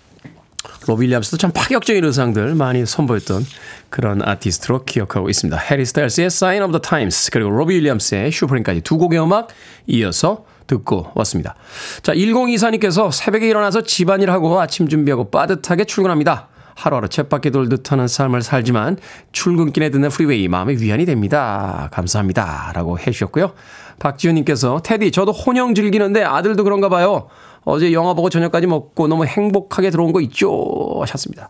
[0.88, 3.46] 로비 윌리엄스도 참 파격적인 의상들 많이 선보였던
[3.90, 5.58] 그런 아티스트로 기억하고 있습니다.
[5.58, 9.48] 해리 스타일스의 Sign of the Times 그리고 로비 윌리엄스의 Supreme까지 두 곡의 음악
[9.88, 11.56] 이어서 듣고 왔습니다.
[12.02, 16.50] 자, 1024님께서 새벽에 일어나서 집안일하고 아침 준비하고 빠듯하게 출근합니다.
[16.76, 18.98] 하루하루 쳇바퀴 돌듯 하는 삶을 살지만
[19.32, 21.90] 출근길에 듣는 프리웨이 마음의 위안이 됩니다.
[21.94, 22.72] 감사합니다.
[22.74, 23.54] 라고 해주셨고요.
[24.00, 27.30] 박지훈님께서 테디 저도 혼영 즐기는데 아들도 그런가 봐요.
[27.66, 31.50] 어제 영화 보고 저녁까지 먹고 너무 행복하게 들어온 거 있죠 하셨습니다.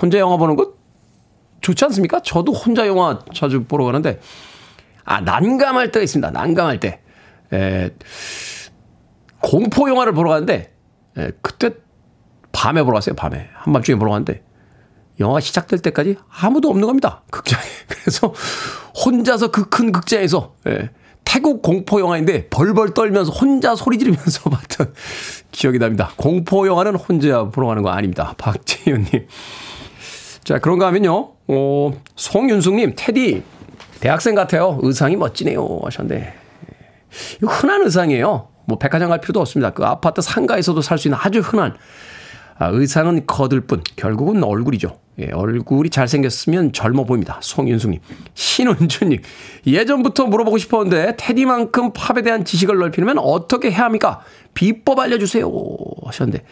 [0.00, 0.72] 혼자 영화 보는 거
[1.60, 2.20] 좋지 않습니까?
[2.22, 4.20] 저도 혼자 영화 자주 보러 가는데
[5.04, 6.30] 아 난감할 때가 있습니다.
[6.30, 7.00] 난감할 때
[7.52, 7.90] 에,
[9.40, 10.72] 공포 영화를 보러 가는데
[11.18, 11.70] 에, 그때
[12.52, 13.14] 밤에 보러 갔어요.
[13.16, 14.42] 밤에 한밤중에 보러 갔는데
[15.20, 17.22] 영화가 시작될 때까지 아무도 없는 겁니다.
[17.30, 17.62] 극장에.
[17.88, 18.32] 그래서
[19.04, 20.90] 혼자서 그 큰 극장에서 예,
[21.24, 24.92] 태국 공포 영화인데 벌벌 떨면서 혼자 소리 지르면서 봤던
[25.50, 26.12] 기억이 납니다.
[26.16, 28.34] 공포 영화는 혼자 보러 가는 거 아닙니다.
[28.38, 29.26] 박재현님.
[30.44, 31.32] 자, 그런가 하면요.
[31.48, 33.42] 어, 송윤숙님, 테디,
[34.00, 34.78] 대학생 같아요.
[34.82, 35.80] 의상이 멋지네요.
[35.84, 36.34] 하셨는데.
[37.42, 38.48] 이거 흔한 의상이에요.
[38.64, 39.70] 뭐 백화점 갈 필요도 없습니다.
[39.70, 41.74] 그 아파트 상가에서도 살 수 있는 아주 흔한
[42.58, 44.98] 아, 의상은 거들 뿐 결국은 얼굴이죠.
[45.18, 47.38] 예, 얼굴이 잘생겼으면 젊어 보입니다.
[47.42, 48.00] 송윤숙님.
[48.34, 49.20] 신은주님.
[49.66, 54.20] 예전부터 물어보고 싶었는데 테디만큼 팝에 대한 지식을 넓히려면 어떻게 해야 합니까?
[54.54, 55.50] 비법 알려주세요.
[56.06, 56.44] 하셨는데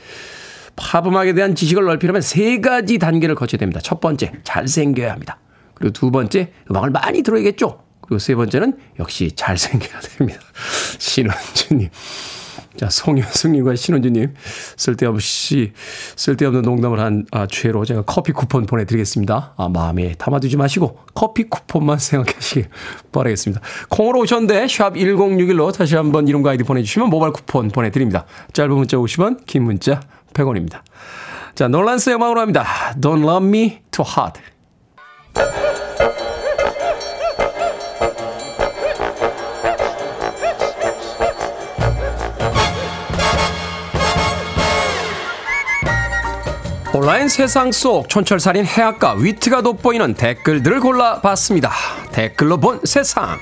[0.76, 3.80] 팝 음악에 대한 지식을 넓히려면 세 가지 단계를 거쳐야 됩니다.
[3.82, 5.38] 첫 번째, 잘생겨야 합니다.
[5.74, 7.82] 그리고 두 번째, 음악을 많이 들어야겠죠.
[8.02, 10.40] 그리고 세 번째는 역시 잘생겨야 됩니다.
[10.98, 11.88] 신원주님.
[12.80, 14.32] 자, 송현승님과 신원주님,
[14.78, 15.72] 쓸데없이,
[16.16, 19.52] 쓸데없는 농담을 한 아, 죄로 제가 커피 쿠폰 보내드리겠습니다.
[19.54, 22.68] 아, 마음에 담아두지 마시고 커피 쿠폰만 생각하시길
[23.12, 23.60] 바라겠습니다.
[23.90, 28.24] 콩으로 오셨는데, 샵 1061로 다시 한번 이름과 아이디 보내주시면 모바일 쿠폰 보내드립니다.
[28.54, 30.00] 짧은 문자 50원, 긴 문자
[30.32, 30.80] 100원입니다.
[31.54, 32.64] 자, 놀란스의 음악으로 합니다.
[32.98, 34.40] Don't love me too hard.
[47.02, 51.72] 온라인 세상 속 촌철살인 해악과 위트가 돋보이는 댓글들을 골라봤습니다.
[52.12, 53.38] 댓글로 본 세상.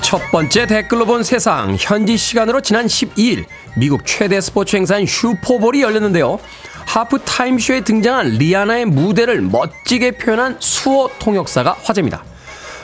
[0.00, 1.76] 첫 번째 댓글로 본 세상.
[1.76, 6.38] 현지 시간으로 지난 12일 미국 최대 스포츠 행사인 슈퍼볼이 열렸는데요.
[6.86, 12.24] 하프 타임쇼에 등장한 리아나의 무대를 멋지게 표현한 수어 통역사가 화제입니다.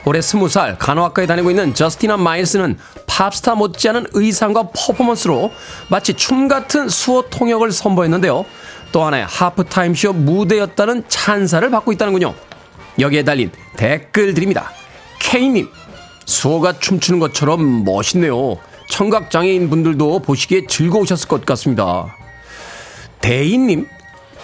[0.05, 5.53] 올해 20살 간호학과에 다니고 있는 저스티나 마일스는 팝스타 못지않은 의상과 퍼포먼스로
[5.89, 8.45] 마치 춤 같은 수어 통역을 선보였는데요.
[8.93, 12.35] 또 하나의 하프타임쇼 무대였다는 찬사를 받고 있다는군요.
[12.99, 14.71] 여기에 달린 댓글들입니다.
[15.21, 15.69] K님,
[16.25, 18.57] 수호가 춤추는 것처럼 멋있네요.
[18.91, 22.18] 청각 장애인 분들도 보시기에 즐거우셨을 것 같습니다.
[23.21, 23.87] 대인님,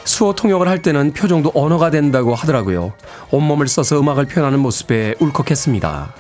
[0.05, 2.93] 수호 통역을 할 때는 표정도 언어가 된다고 하더라고요.
[3.31, 6.15] 온몸을 써서 음악을 표현하는 모습에 울컥했습니다.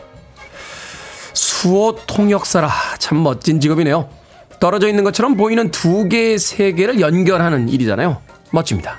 [1.34, 4.08] 수호 통역사라 참 멋진 직업이네요.
[4.60, 8.22] 떨어져 있는 것처럼 보이는 두 개의 세계를 연결하는 일이잖아요.
[8.50, 8.98] 멋집니다.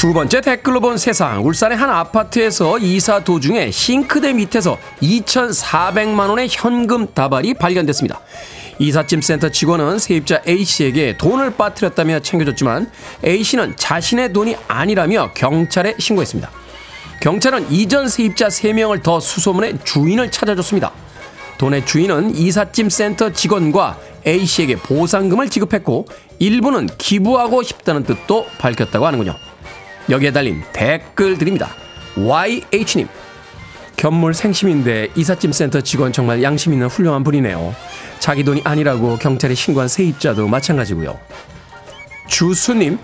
[0.00, 1.44] 두 번째 댓글로 본 세상.
[1.44, 8.18] 울산의 한 아파트에서 이사 도중에 싱크대 밑에서 2,400만 원의 현금 다발이 발견됐습니다.
[8.78, 12.90] 이삿짐 센터 직원은 세입자 A씨에게 돈을 빠뜨렸다며 챙겨줬지만
[13.26, 16.50] A씨는 자신의 돈이 아니라며 경찰에 신고했습니다.
[17.20, 20.92] 경찰은 이전 세입자 3명을 더 수소문해 주인을 찾아줬습니다.
[21.58, 26.06] 돈의 주인은 이삿짐 센터 직원과 A씨에게 보상금을 지급했고
[26.38, 29.49] 일부는 기부하고 싶다는 뜻도 밝혔다고 하는군요.
[30.10, 31.70] 여기에 달린 댓글 드립니다.
[32.16, 33.08] YH님.
[33.96, 37.74] 견물 생심인데 이삿짐 센터 직원 정말 양심 있는 훌륭한 분이네요.
[38.18, 41.18] 자기 돈이 아니라고 경찰에 신고한 세입자도 마찬가지고요.
[42.28, 42.98] 주수님.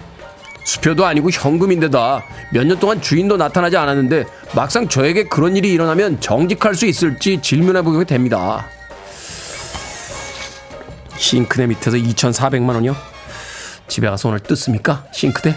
[0.64, 4.24] 수표도 아니고 현금인데다 몇 년 동안 주인도 나타나지 않았는데
[4.56, 8.66] 막상 저에게 그런 일이 일어나면 정직할 수 있을지 질문해보게 됩니다.
[11.16, 12.96] 싱크대 밑에서 2,400만 원이요?
[13.86, 15.04] 집에 가서 오늘 뜯습니까?
[15.12, 15.54] 싱크대?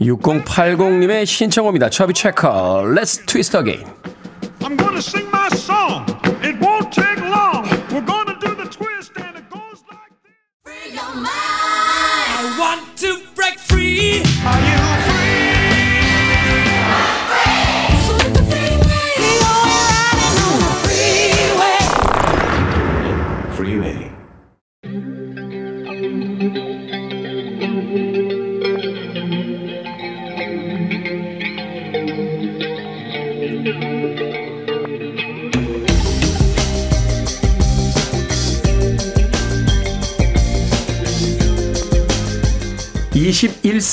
[0.00, 1.90] 6080님의 신청곡입니다.
[1.90, 3.84] 처비 체커, Let's Twist Again.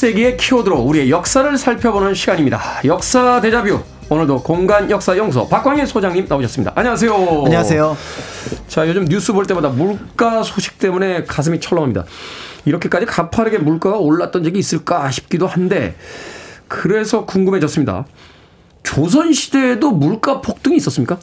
[0.04, 2.60] 20세기의 키워드로 우리의 역사를 살펴보는 시간입니다.
[2.86, 3.80] 역사 대자뷰.
[4.10, 6.74] 오늘도 공간 역사 용서 박광일 소장님 나오셨습니다.
[6.76, 7.14] 안녕하세요.
[7.46, 7.98] 안녕하세요.
[8.68, 12.04] 자, 요즘 뉴스 볼 때마다 물가 소식 때문에 가슴이 철렁합니다.
[12.66, 15.96] 이렇게까지 가파르게 물가가 올랐던 적이 있을까 싶기도 한데
[16.68, 18.06] 그래서 궁금해졌습니다.
[18.84, 21.18] 조선 시대에도 물가 폭등이 있었습니까?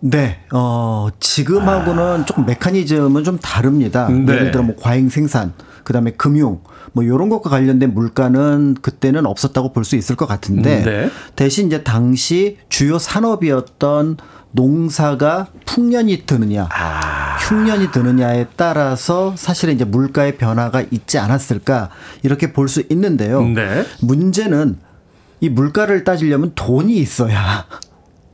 [0.00, 2.24] 네, 어, 지금하고는 아.
[2.24, 4.08] 조금 메커니즘은 좀 다릅니다.
[4.08, 4.32] 네.
[4.34, 6.60] 예를 들어 뭐 과잉 생산, 그 다음에 금융,
[6.92, 11.10] 뭐 요런 것과 관련된 물가는 그때는 없었다고 볼 수 있을 것 같은데 네.
[11.36, 14.16] 대신 이제 당시 주요 산업이었던
[14.52, 16.68] 농사가 풍년이 드느냐,
[17.48, 21.88] 흉년이 드느냐에 따라서 사실은 이제 물가의 변화가 있지 않았을까
[22.22, 23.42] 이렇게 볼 수 있는데요.
[23.42, 23.84] 네.
[24.00, 24.78] 문제는
[25.40, 27.66] 이 물가를 따지려면 돈이 있어야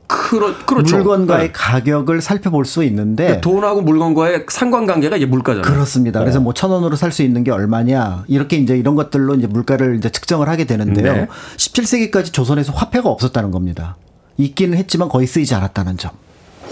[0.09, 0.97] 그렇, 그렇죠.
[0.97, 1.51] 물건과의 네.
[1.53, 5.61] 가격을 살펴볼 수 있는데 돈하고 물건과의 상관관계가 이제 물가잖아요.
[5.71, 6.19] 그렇습니다.
[6.19, 9.95] 그래서 뭐 천 원으로 살 수 있는 게 얼마냐 이렇게 이제 이런 것들로 이제 물가를
[9.97, 11.13] 이제 측정을 하게 되는데요.
[11.13, 11.27] 네.
[11.57, 13.95] 17세기까지 조선에서 화폐가 없었다는 겁니다.
[14.37, 16.11] 있기는 했지만 거의 쓰이지 않았다는 점.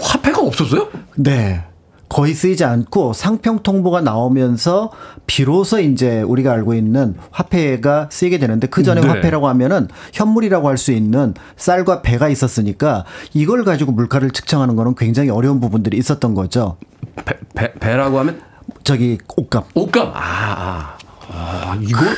[0.00, 0.88] 화폐가 없었어요?
[1.16, 1.62] 네.
[2.08, 4.90] 거의 쓰이지 않고 상평 통보가 나오면서
[5.26, 9.08] 비로소 이제 우리가 알고 있는 화폐가 쓰이게 되는데 그 전에 네.
[9.08, 13.04] 화폐라고 하면은 현물이라고 할 수 있는 쌀과 배가 있었으니까
[13.34, 16.76] 이걸 가지고 물가를 측정하는 거는 굉장히 어려운 부분들이 있었던 거죠.
[17.24, 18.40] 배, 배, 배라고 하면
[18.84, 19.66] 저기 옷값.
[19.74, 20.12] 옷값.
[20.14, 20.98] 아, 아.
[21.30, 22.08] 아, 이걸,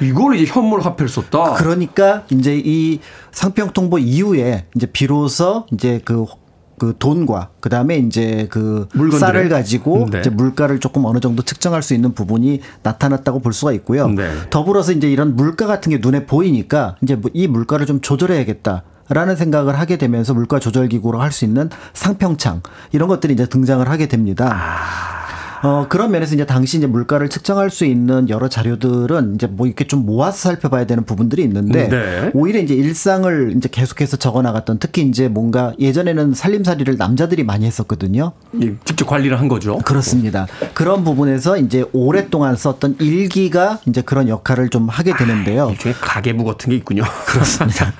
[0.00, 1.54] 이걸 이제 현물 화폐를 썼다.
[1.54, 3.00] 그러니까 이제 이
[3.32, 6.24] 상평통보 이후에 이제 비로소 이제 그,
[6.78, 9.20] 그 돈과 그 다음에 이제 그 물건들을?
[9.20, 10.20] 쌀을 가지고 네.
[10.20, 14.08] 이제 물가를 조금 어느 정도 측정할 수 있는 부분이 나타났다고 볼 수가 있고요.
[14.08, 14.30] 네.
[14.50, 18.82] 더불어서 이제 이런 물가 같은 게 눈에 보이니까 이제 뭐이 물가를 좀 조절해야겠다.
[19.10, 22.62] 라는 생각을 하게 되면서 물가 조절 기구로 할 수 있는 상평창
[22.92, 24.48] 이런 것들이 이제 등장을 하게 됩니다.
[24.50, 25.33] 아.
[25.64, 29.86] 어, 그런 면에서 이제 당시 이제 물가를 측정할 수 있는 여러 자료들은 이제 뭐 이렇게
[29.86, 32.30] 좀 모아서 살펴봐야 되는 부분들이 있는데 네.
[32.34, 38.32] 오히려 이제 일상을 이제 계속해서 적어 나갔던 특히 이제 뭔가 예전에는 살림살이를 남자들이 많이 했었거든요.
[38.62, 39.78] 예, 직접 관리를 한 거죠.
[39.78, 40.46] 그렇습니다.
[40.74, 45.70] 그런 부분에서 이제 오랫동안 썼던 일기가 이제 그런 역할을 좀 하게 되는데요.
[45.70, 47.04] 일종의 가계부 같은 게 있군요.
[47.26, 47.92] 그렇습니다.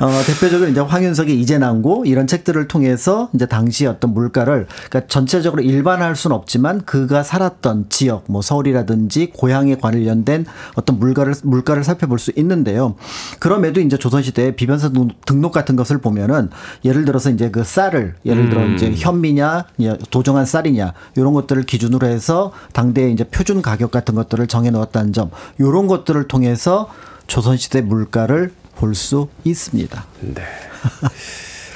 [0.00, 6.14] 어, 대표적으로 이제 황윤석의 이재남고 이런 책들을 통해서 이제 당시 어떤 물가를 그러니까 전체적으로 일반화할
[6.14, 12.32] 수는 없지만 그 그가 살았던 지역, 뭐 서울이라든지 고향에 관련된 어떤 물가를 물가를 살펴볼 수
[12.36, 12.96] 있는데요.
[13.38, 14.90] 그럼에도 이제 조선시대 비변사
[15.24, 16.50] 등록 같은 것을 보면은
[16.84, 19.66] 예를 들어서 이제 그 쌀을 예를 들어 이제 현미냐
[20.10, 25.30] 도정한 쌀이냐 이런 것들을 기준으로 해서 당대의 이제 표준 가격 같은 것들을 정해 놓았다는 점
[25.58, 26.90] 이런 것들을 통해서
[27.26, 30.04] 조선시대 물가를 볼 수 있습니다.
[30.20, 30.42] 네.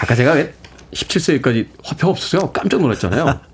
[0.01, 0.53] 아까 제가 왜
[0.93, 2.51] 17세기까지 화표가 없었어요?
[2.53, 3.41] 깜짝 놀랐잖아요.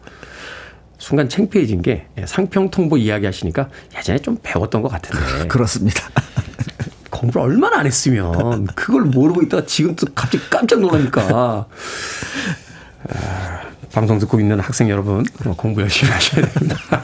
[0.99, 5.47] 순간 창피해진 게 예, 상평 통보 이야기 하시니까 예전에 좀 배웠던 것 같은데.
[5.49, 6.09] 그렇습니다.
[7.11, 11.67] 공부를 얼마나 안 했으면 그걸 모르고 있다가 지금 또 갑자기 깜짝 놀라니까.
[13.09, 13.61] 아,
[13.93, 15.25] 방송 듣고 있는 학생 여러분
[15.57, 17.03] 공부 열심히 하셔야 됩니다.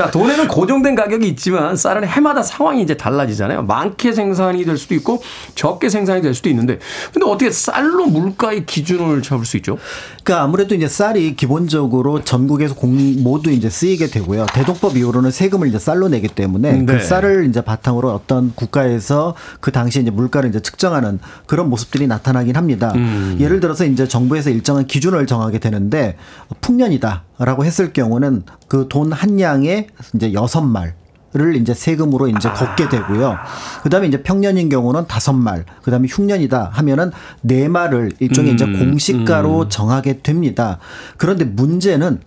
[0.00, 3.64] 자, 돈에는 고정된 가격이 있지만 쌀은 해마다 상황이 이제 달라지잖아요.
[3.64, 5.20] 많게 생산이 될 수도 있고
[5.54, 6.78] 적게 생산이 될 수도 있는데
[7.12, 9.76] 근데 어떻게 쌀로 물가의 기준을 잡을 수 있죠?
[10.24, 14.46] 그러니까 아무래도 이제 쌀이 기본적으로 전국에서 공 모두 이제 쓰이게 되고요.
[14.54, 16.86] 대동법 이후로는 세금을 이제 쌀로 내기 때문에 네.
[16.86, 22.56] 그 쌀을 이제 바탕으로 어떤 국가에서 그 당시에 이제 물가를 이제 측정하는 그런 모습들이 나타나긴
[22.56, 22.90] 합니다.
[22.96, 23.36] 음.
[23.38, 26.16] 예를 들어서 이제 정부에서 일정한 기준을 정하게 되는데
[26.62, 30.94] 풍년이다 라고 했을 경우는 그 돈 한 양에 이제 여섯 말.
[31.32, 33.36] 를 이제 세금으로 이제 걷게 되고요.
[33.84, 40.22] 그다음에 이제 평년인 경우는 다섯 말, 그다음에 흉년이다 하면은 네 말을 일종의 이제 공시가로 정하게
[40.22, 40.80] 됩니다.
[41.18, 42.18] 그런데 문제는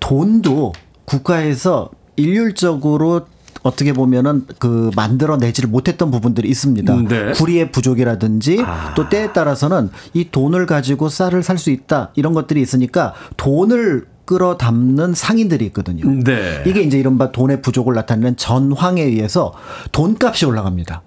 [0.00, 0.72] 돈도
[1.04, 3.28] 국가에서 일률적으로
[3.62, 6.92] 어떻게 보면은 그 만들어내지를 못했던 부분들이 있습니다.
[6.94, 7.30] 음, 네.
[7.32, 8.64] 구리의 부족이라든지
[8.96, 14.58] 또 때에 따라서는 이 돈을 가지고 쌀을 살 수 있다 이런 것들이 있으니까 돈을 끌어
[14.58, 16.04] 담는 상인들이 있거든요.
[16.22, 16.62] 네.
[16.66, 19.54] 이게 이제 이른바 돈의 부족을 나타내는 전황에 의해서
[19.92, 21.00] 돈값이 올라갑니다.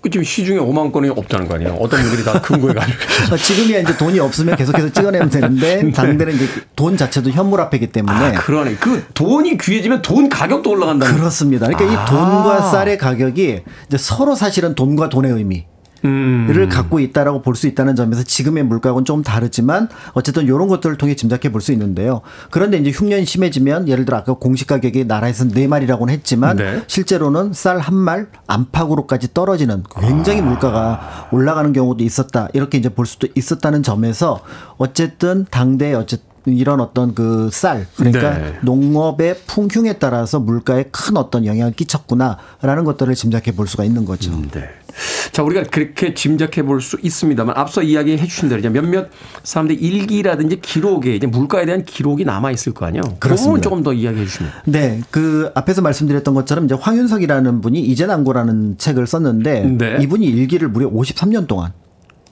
[0.00, 1.74] 그 지금 시중에 5만 건이 없다는 거 아니에요?
[1.74, 6.96] 어떤 분들이 다 근거에 가지고 지금이야 이제 돈이 없으면 계속해서 찍어내면 되는데 당대는 이제 돈
[6.96, 8.76] 자체도 현물화폐이기 때문에 아, 그러네.
[8.76, 11.66] 그 돈이 귀해지면 돈 가격도 올라간다는 그렇습니다.
[11.66, 15.66] 그러니까 이 돈과 쌀의 가격이 이제 서로 사실은 돈과 돈의 의미.
[16.04, 16.46] 음.
[16.50, 21.14] 를 갖고 있다라고 볼 수 있다는 점에서 지금의 물가하고는 좀 다르지만 어쨌든 이런 것들을 통해
[21.14, 22.22] 짐작해 볼 수 있는데요.
[22.50, 26.82] 그런데 이제 흉년이 심해지면 예를 들어 아까 공시 가격이 나라에서 네 마리라고는 했지만 네.
[26.86, 30.44] 실제로는 쌀 한 말 안팎으로까지 떨어지는 굉장히 아.
[30.44, 32.48] 물가가 올라가는 경우도 있었다.
[32.52, 34.40] 이렇게 이제 볼 수도 있었다는 점에서
[34.78, 38.58] 어쨌든 당대 어쨌든 이런 어떤 그 쌀 그러니까 네.
[38.62, 44.32] 농업의 풍흉에 따라서 물가에 큰 어떤 영향을 끼쳤구나라는 것들을 짐작해 볼 수가 있는 거죠.
[44.50, 44.68] 네.
[45.32, 49.08] 자, 우리가 그렇게 짐작해 볼 수 있습니다만 앞서 이야기해 주신 대로 이제 몇몇
[49.44, 53.02] 사람들 일기라든지 기록에 이제 물가에 대한 기록이 남아 있을 거 아니에요.
[53.02, 53.62] 그 그렇습니다.
[53.62, 54.52] 조금 더 이야기해 주시면.
[54.66, 59.98] 네, 그 앞에서 말씀드렸던 것처럼 이제 황윤석이라는 분이 이재난고라는 책을 썼는데 네.
[60.00, 61.72] 이분이 일기를 무려 53년 동안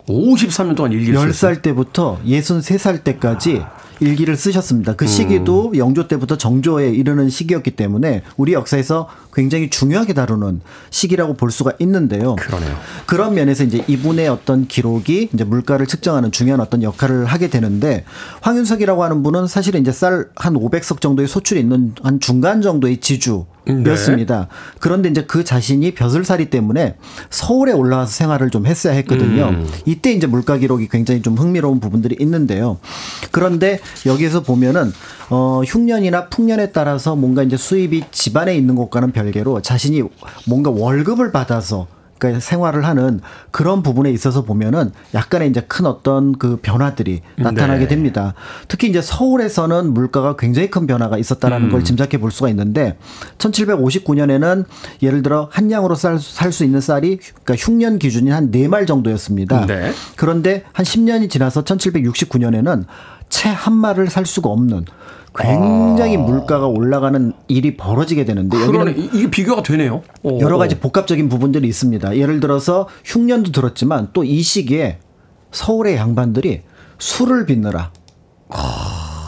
[0.09, 1.55] 53년 동안 일기를 썼어요.
[1.55, 3.63] 10살 때부터 63살 때까지
[4.01, 4.95] 일기를 쓰셨습니다.
[4.95, 11.51] 그 시기도 영조 때부터 정조에 이르는 시기였기 때문에 우리 역사에서 굉장히 중요하게 다루는 시기라고 볼
[11.51, 12.37] 수가 있는데요.
[12.37, 12.77] 그러네요.
[13.07, 18.05] 그런 면에서 이제 이분의 어떤 기록이 이제 물가를 측정하는 중요한 어떤 역할을 하게 되는데
[18.41, 23.47] 황윤석이라고 하는 분은 사실은 이제 쌀 한 500석 정도의 소출이 있는 한 중간 정도의 지주
[23.87, 24.49] 였습니다.
[24.79, 26.97] 그런데 이제 그 자신이 벼슬살이 때문에
[27.31, 29.65] 서울에 올라와서 생활을 좀 했어야 했거든요.
[29.87, 32.79] 이때 이제 물가 기록이 굉장히 좀 흥미로운 부분들이 있는데요.
[33.31, 34.93] 그런데 여기에서 보면은
[35.31, 40.03] 어 흉년이나 풍년에 따라서 뭔가 이제 수입이 집안에 있는 것과는 별개로 자신이
[40.47, 41.87] 뭔가 월급을 받아서
[42.41, 47.89] 생활을 하는 그런 부분에 있어서 보면은 약간의 이제 큰 어떤 그 변화들이 나타나게 네.
[47.89, 48.35] 됩니다.
[48.69, 51.73] 특히 이제 서울에서는 물가가 굉장히 큰 변화가 있었다라는 음.
[51.73, 52.97] 걸 짐작해 볼 수가 있는데
[53.39, 54.65] 1759년에는
[55.03, 59.67] 예를 들어 한 양으로 살수 있는 쌀이 그러니까 흉년 기준이 한네 말 정도였습니다.
[59.67, 59.93] 네.
[60.17, 62.85] 그런데 한 10년이 지나서 1769년에는
[63.29, 64.85] 채 한 말을 살 수가 없는
[65.37, 68.67] 굉장히 물가가 올라가는 일이 벌어지게 되는데 아.
[68.67, 68.91] 그러네.
[68.91, 70.03] 여기는 이- 이게 비교가 되네요.
[70.25, 70.39] 어.
[70.41, 72.17] 여러 가지 복합적인 부분들이 있습니다.
[72.17, 74.99] 예를 들어서 흉년도 들었지만 또 이 시기에
[75.53, 76.63] 서울의 양반들이
[76.99, 77.91] 술을 빚느라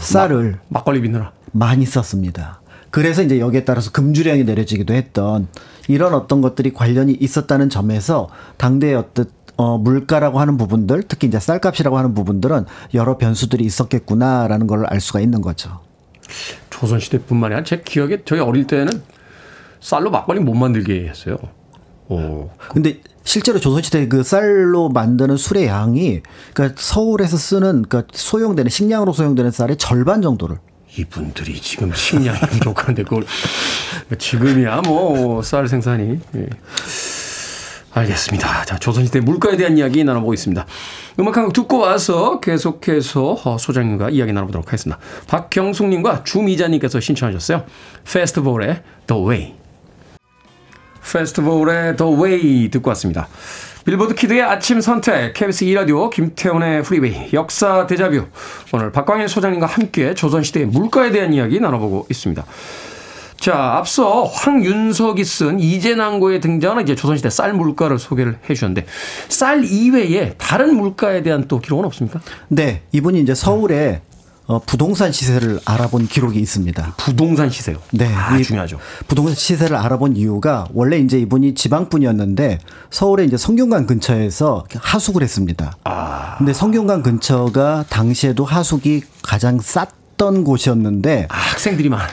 [0.01, 1.33] 쌀을 막걸리 빚느라.
[1.53, 2.61] 많이 썼습니다.
[2.91, 5.49] 그래서 이제 여기에 따라서 금주령이 내려지기도 했던
[5.89, 8.29] 이런 어떤 것들이 관련이 있었다는 점에서
[8.59, 9.27] 당대의 어떤
[9.59, 15.21] 어, 물가라고 하는 부분들, 특히 이제 쌀값이라고 하는 부분들은 여러 변수들이 있었겠구나라는 걸 알 수가
[15.21, 15.81] 있는 거죠.
[16.71, 19.03] 조선시대뿐만이 아니라 제 기억에 저희 어릴 때는
[19.81, 21.37] 쌀로 막걸리 못 만들게 했어요.
[22.09, 22.51] 오.
[22.69, 26.21] 근데 실제로 조선시대 그 쌀로 만드는 술의 양이
[26.55, 30.59] 그러니까 서울에서 쓰는 그러니까 소용되는 식량으로 소용되는 쌀의 절반 정도를
[30.99, 33.25] 이분들이 지금 식량이 부족한데 그걸
[34.19, 36.49] 지금이야 뭐 쌀 생산이 예.
[37.95, 38.65] 알겠습니다.
[38.65, 40.65] 자, 조선시대 물가에 대한 이야기 나눠보고 있습니다.
[41.21, 44.99] 음악 한 곡 듣고 와서 계속해서 어, 소장님과 이야기 나눠보도록 하겠습니다.
[45.29, 47.65] 박경숙님과 주미자님께서 신청하셨어요.
[48.11, 49.55] 패스트볼의 The Way.
[51.13, 53.29] 패스트볼의 The Way 듣고 왔습니다.
[53.85, 58.27] Billboard Kid의 아침 선택, KBS 2라디오, 김태훈의 프리웨이, 역사 데자뷰.
[58.73, 62.45] 오늘 박광일 소장님과 함께 조선시대의 물가에 대한 이야기 나눠보고 있습니다.
[63.43, 68.87] 자, 앞서 황윤석이 쓴 이재난고에 등장하는 이제 조선시대 쌀 물가를 소개를 해 주셨는데,
[69.29, 72.21] 쌀 이외에 다른 물가에 대한 또 기록은 없습니까?
[72.47, 74.03] 네, 이분이 이제 서울에
[74.47, 76.95] 어, 부동산 시세를 알아본 기록이 있습니다.
[76.97, 77.79] 부동산 시세요.
[77.91, 78.79] 네, 아, 이 중요하죠.
[79.09, 85.77] 부동산 시세를 알아본 이유가 원래 이제 이분이 지방 분이었는데 서울의 이제 성균관 근처에서 하숙을 했습니다.
[85.83, 86.37] 아.
[86.39, 92.13] 근데 성균관 근처가 당시에도 하숙이 가장 쌌 던 곳이었는데 아, 학생들이 많은데.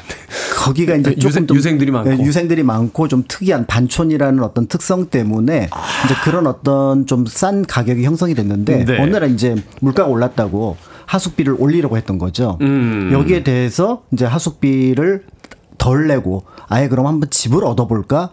[0.58, 2.10] 거기가 이제 조금 유생- 좀- 유생 들이 많고.
[2.10, 5.70] 네, 유생들이 많고 좀 특이한 반촌이라는 어떤 특성 때문에
[6.06, 9.00] 이제 그런 어떤 좀 싼 가격이 형성이 됐는데 네.
[9.00, 12.58] 어느 날 이제 물가가 올랐다고 하숙비를 올리려고 했던 거죠.
[12.62, 13.12] 음.
[13.14, 15.26] 여기에 대해서 이제 하숙비를
[15.78, 18.32] 덜 내고 아예 그럼 한번 집을 얻어볼까?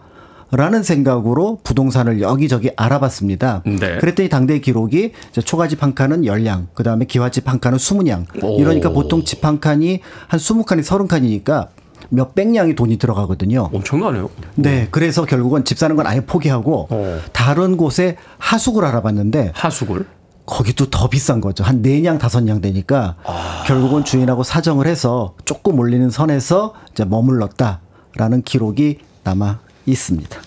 [0.51, 3.63] 라는 생각으로 부동산을 여기저기 알아봤습니다.
[3.65, 3.97] 네.
[3.97, 5.11] 그랬더니 당대 기록이
[5.43, 8.43] 초가집 한 칸은 10량, 그 다음에 기와집 한 칸은 20량.
[8.43, 8.59] 오.
[8.59, 11.67] 이러니까 보통 집 한 칸이 한 20칸이 30칸이니까
[12.09, 13.69] 몇백 량이 돈이 들어가거든요.
[13.73, 14.29] 엄청나네요.
[14.55, 14.87] 네.
[14.91, 17.19] 그래서 결국은 집 사는 건 아예 포기하고 어.
[17.33, 20.05] 다른 곳에 하숙을 알아봤는데 하숙을.
[20.45, 21.65] 거기도 더 비싼 거죠.
[21.65, 23.17] 한 네량 다섯 량 되니까
[23.65, 30.39] 결국은 주인하고 사정을 해서 조금 올리는 선에서 이제 머물렀다라는 기록이 남아 있습니다.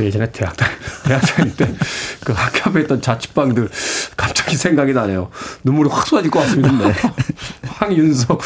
[0.00, 0.66] 예전에 대학 다
[1.04, 3.68] 대학 다닐 때그 학교 앞에 있던 자취방들
[4.16, 5.30] 갑자기 생각이 나네요.
[5.64, 6.92] 눈물이 확 쏟아질 것 같습니다.
[7.66, 8.40] 황윤석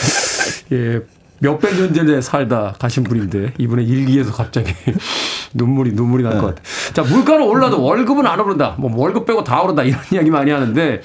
[0.73, 1.01] 예
[1.41, 4.73] 몇백 년 전에 살다 가신 분인데 이분의 일기에서 갑자기
[5.55, 6.63] 눈물이 눈물이 날 것 같아.
[6.93, 8.77] 자 물가는 올라도 월급은 안 오른다.
[8.79, 11.01] 뭐 월급 빼고 다 오른다 이런 이야기 많이 하는데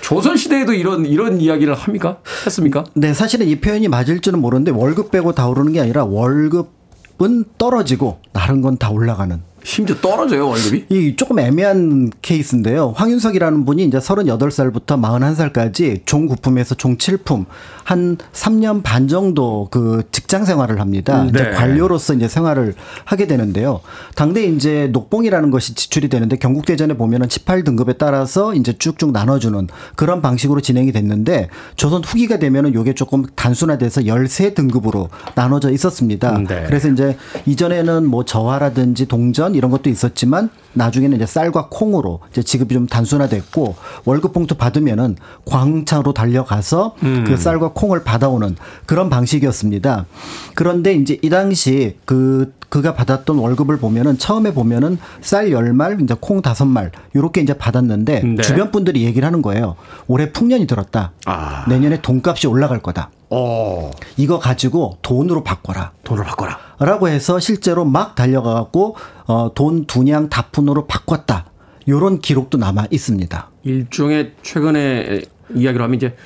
[0.00, 2.18] 조선 시대에도 이런 이런 이야기를 합니까?
[2.46, 2.84] 했습니까?
[2.94, 6.77] 네, 사실은 이 표현이 맞을지는 모르는데 월급 빼고 다 오르는 게 아니라 월급
[7.22, 10.86] 은 떨어지고 다른 건 다 올라가는 심지어 떨어져요 월급이?
[10.88, 12.94] 이 조금 애매한 케이스인데요.
[12.96, 17.44] 황윤석이라는 분이 이제 38살부터 41살까지 종구품에서 종칠품
[17.84, 21.22] 한 3년 반 정도 그 직장 생활을 합니다.
[21.22, 21.50] 음, 이제 네.
[21.50, 23.80] 관료로서 이제 생활을 하게 되는데요.
[24.14, 30.62] 당대 이제 녹봉이라는 것이 지출이 되는데 경국대전에 보면은 18등급에 따라서 이제 쭉쭉 나눠주는 그런 방식으로
[30.62, 36.36] 진행이 됐는데 조선 후기가 되면은 요게 조금 단순화돼서 13등급으로 나눠져 있었습니다.
[36.36, 36.64] 음, 네.
[36.66, 42.74] 그래서 이제 이전에는 뭐 저하라든지 동전 이런 것도 있었지만 나중에는 이제 쌀과 콩으로 이제 지급이
[42.74, 46.94] 좀 단순화됐고 월급 봉투 받으면은 광창으로 달려가서
[47.26, 48.56] 그 쌀과 콩을 받아오는
[48.86, 50.06] 그런 방식이었습니다.
[50.54, 56.42] 그런데 이제 이 당시 그 그가 받았던 월급을 보면은 처음에 보면은 쌀 10말 이제 콩
[56.42, 58.42] 5말 요렇게 이제 받았는데 네.
[58.42, 59.76] 주변 분들이 얘기를 하는 거예요.
[60.06, 61.12] 올해 풍년이 들었다.
[61.24, 61.64] 아.
[61.68, 63.10] 내년에 돈값이 올라갈 거다.
[63.30, 65.92] 어 이거 가지고 돈으로 바꿔라.
[66.04, 66.58] 돈을 바꿔라.
[66.78, 68.96] 라고 해서 실제로 막 달려가 갖고
[69.26, 71.46] 어, 돈 두냥 다푼으로 바꿨다.
[71.88, 73.50] 요런 기록도 남아 있습니다.
[73.64, 75.22] 일종의 최근에
[75.54, 76.16] 이야기로 하면 이제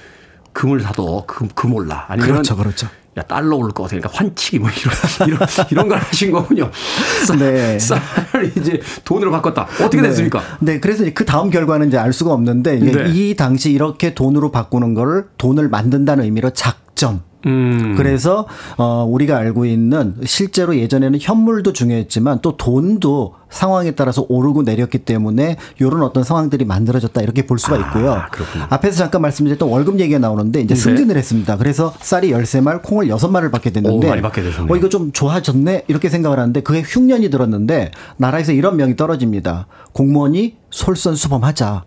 [0.52, 2.06] 금을 사도 금, 금 올라.
[2.08, 2.88] 아니면 그렇죠, 그렇죠.
[3.18, 3.96] 야 달러 오를 것 같아.
[3.96, 4.94] 그러니까 환치기 뭐 이런
[5.28, 6.70] 이런 이런 걸 하신 거군요.
[7.26, 7.78] 쌀, 네.
[7.78, 9.66] 쌀을 이제 돈으로 바꿨다.
[9.80, 10.08] 어떻게 네.
[10.08, 10.42] 됐습니까?
[10.60, 13.10] 네, 그래서 그 다음 결과는 이제 알 수가 없는데 네.
[13.10, 17.20] 이 당시 이렇게 돈으로 바꾸는 거를 돈을 만든다는 의미로 작전.
[17.44, 17.94] 음.
[17.96, 18.46] 그래서
[18.76, 25.56] 어 우리가 알고 있는 실제로 예전에는 현물도 중요했지만 또 돈도 상황에 따라서 오르고 내렸기 때문에
[25.78, 28.14] 이런 어떤 상황들이 만들어졌다 이렇게 볼 수가 있고요.
[28.14, 28.28] 아.
[28.70, 30.80] 앞에서 잠깐 말씀드렸던 월급 얘기가 나오는데 이제 네.
[30.80, 31.56] 승진을 했습니다.
[31.56, 34.42] 그래서 쌀이 13말, 콩을 6말을 받게 됐는데 오, 받게.
[34.68, 39.66] 어 이거 좀 좋아졌네 이렇게 생각을 하는데 그게 흉년이 들었는데 나라에서 이런 명이 떨어집니다.
[39.92, 41.84] 공무원이 솔선수범하자.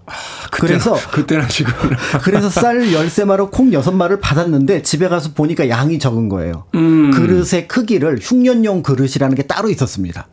[0.51, 1.73] 그래서 그때는 지금
[2.21, 6.65] 그래서 쌀 13마리 콩 6마리를 받았는데 집에 가서 보니까 양이 적은 거예요.
[6.75, 7.11] 음.
[7.11, 10.27] 그릇의 크기를 흉년용 그릇이라는 게 따로 있었습니다.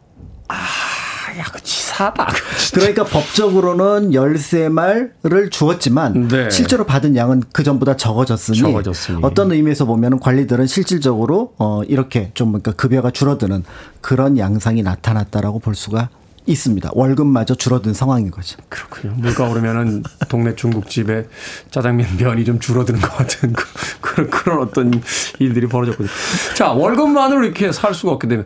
[1.39, 2.29] 야, 그 치사다.
[2.75, 6.51] 그러니까 법적으로는 13말을 주었지만 네.
[6.51, 9.19] 실제로 받은 양은 그 전보다 적어졌으니, 적어졌으니.
[9.23, 13.65] 어떤 의미에서 보면 관리들은 실질적으로 어 이렇게 좀 그러니까 급여가 줄어드는
[14.01, 16.09] 그런 양상이 나타났다라고 볼 수가
[16.47, 16.91] 있습니다.
[16.93, 18.59] 월급마저 줄어든 상황인 거죠.
[18.69, 19.15] 그렇군요.
[19.17, 21.29] 물가 오르면은 동네 중국집에
[21.71, 23.65] 짜장면 면이 좀 줄어드는 것 같은 그,
[24.01, 25.03] 그런 그런 어떤
[25.39, 26.11] 일들이 벌어졌거든요.
[26.57, 28.45] 자 월급만으로 이렇게 살 수가 없게 되면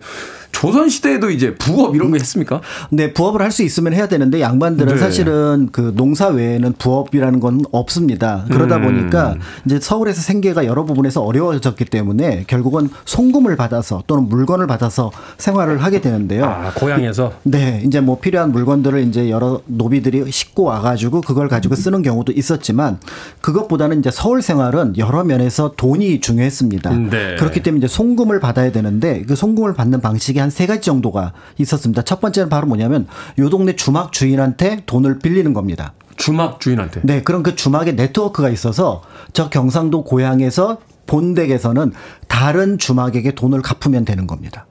[0.52, 2.60] 조선 시대에도 이제 부업 이런 거 했습니까?
[2.90, 5.00] 네, 부업을 할 수 있으면 해야 되는데 양반들은 네.
[5.00, 8.44] 사실은 그 농사 외에는 부업이라는 건 없습니다.
[8.50, 8.82] 그러다 음.
[8.82, 15.82] 보니까 이제 서울에서 생계가 여러 부분에서 어려워졌기 때문에 결국은 송금을 받아서 또는 물건을 받아서 생활을
[15.82, 16.44] 하게 되는데요.
[16.44, 21.74] 아, 고향에서 네, 이제 뭐 필요한 물건들을 이제 여러 노비들이 싣고 와 가지고 그걸 가지고
[21.76, 22.98] 쓰는 경우도 있었지만
[23.40, 26.90] 그것보다는 이제 서울 생활은 여러 면에서 돈이 중요했습니다.
[27.10, 27.36] 네.
[27.38, 32.02] 그렇기 때문에 이제 송금을 받아야 되는데 그 송금을 받는 방식이 한 세 가지 정도가 있었습니다.
[32.02, 33.06] 첫 번째는 바로 뭐냐면
[33.38, 35.92] 요 동네 주막 주인한테 돈을 빌리는 겁니다.
[36.16, 37.00] 주막 주인한테.
[37.04, 41.92] 네, 그럼 그 주막에 네트워크가 있어서 저 경상도 고향에서 본댁에서는
[42.28, 44.66] 다른 주막에게 돈을 갚으면 되는 겁니다.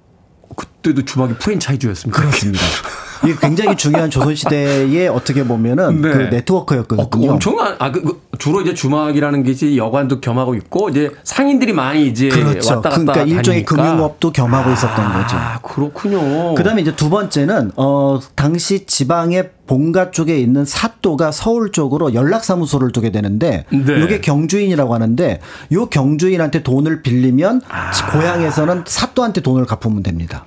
[0.55, 2.19] 그때도 주막이 프랜차이즈였습니다.
[2.19, 2.63] 그렇습니다.
[3.23, 6.09] 이게 굉장히 중요한 조선시대의 어떻게 보면은 네.
[6.09, 7.03] 그 네트워크였거든요.
[7.03, 11.11] 어, 그 엄청난 아 그, 그 주로 이제 주막이라는 게 이제 여관도 겸하고 있고 이제
[11.23, 12.75] 상인들이 많이 이제 그렇죠.
[12.75, 13.75] 왔다 갔다 그러니까 일종의 다니니까.
[13.75, 15.37] 금융업도 겸하고 있었던 거죠.
[15.37, 16.55] 아 그렇군요.
[16.55, 23.11] 그다음에 이제 두 번째는 어 당시 지방의 본가 쪽에 있는 사또가 서울 쪽으로 연락사무소를 두게
[23.11, 24.03] 되는데 네.
[24.03, 25.39] 이게 경주인이라고 하는데
[25.73, 27.91] 요 경주인한테 돈을 빌리면 아.
[28.11, 30.45] 고향에서는 사또한테 돈을 갚으면 됩니다.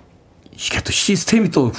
[0.59, 1.73] 이게 또 시스템이 또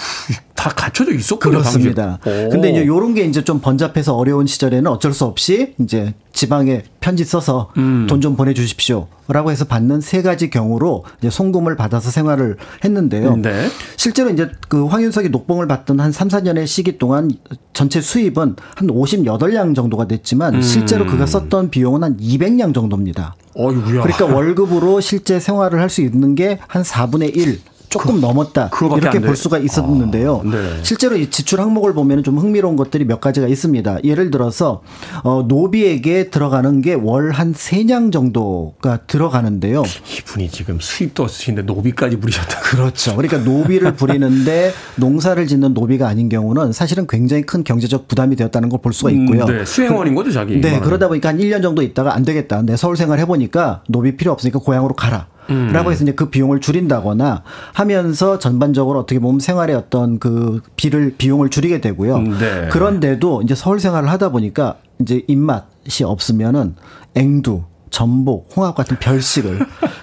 [0.59, 1.59] 다 갖춰져 있었군요.
[1.59, 2.19] 그렇습니다.
[2.21, 7.23] 근데 이제 요런 게 이제 좀 번잡해서 어려운 시절에는 어쩔 수 없이 이제 지방에 편지
[7.23, 8.07] 써서 음.
[8.09, 9.07] 돈좀 보내주십시오.
[9.29, 13.37] 라고 해서 받는 세 가지 경우로 이제 송금을 받아서 생활을 했는데요.
[13.37, 13.69] 네.
[13.95, 17.31] 실제로 이제 그 황윤석이 녹봉을 받던 한 3, 4년의 시기 동안
[17.71, 20.61] 전체 수입은 한 58량 정도가 됐지만 음.
[20.61, 23.35] 실제로 그가 썼던 비용은 한 200량 정도입니다.
[23.55, 24.01] 어이구야.
[24.03, 29.17] 그러니까 월급으로 실제 생활을 할 수 있는 게 한 4분의 1 조금 넘었다 그거밖에 이렇게
[29.17, 29.35] 안볼 돼.
[29.35, 30.41] 수가 있었는데요.
[30.45, 30.79] 아, 네.
[30.83, 33.99] 실제로 이 지출 항목을 보면 좀 흥미로운 것들이 몇 가지가 있습니다.
[34.03, 34.81] 예를 들어서
[35.23, 39.83] 어, 노비에게 들어가는 게 월 한 세냥 정도가 들어가는데요.
[40.17, 42.59] 이분이 지금 수입도 없으신데 노비까지 부리셨다.
[42.61, 43.15] 그렇죠.
[43.15, 48.79] 그러니까 노비를 부리는데 농사를 짓는 노비가 아닌 경우는 사실은 굉장히 큰 경제적 부담이 되었다는 걸
[48.79, 49.45] 볼 수가 있고요.
[49.45, 50.53] 네, 수행원인 거죠, 자기.
[50.55, 50.81] 네, 말하는.
[50.85, 52.61] 그러다 보니까 한 1년 정도 있다가 안 되겠다.
[52.61, 55.27] 내 서울 생활 해보니까 노비 필요 없으니까 고향으로 가라.
[55.49, 55.71] 음.
[55.71, 57.43] 라고 해서 이제 그 비용을 줄인다거나
[57.73, 62.15] 하면서 전반적으로 어떻게 보면 생활의 어떤 그 비를, 비용을 줄이게 되고요.
[62.15, 62.67] 음, 네.
[62.71, 66.75] 그런데도 이제 서울 생활을 하다 보니까 이제 입맛이 없으면은
[67.15, 69.59] 앵두, 전복, 홍합 같은 별식을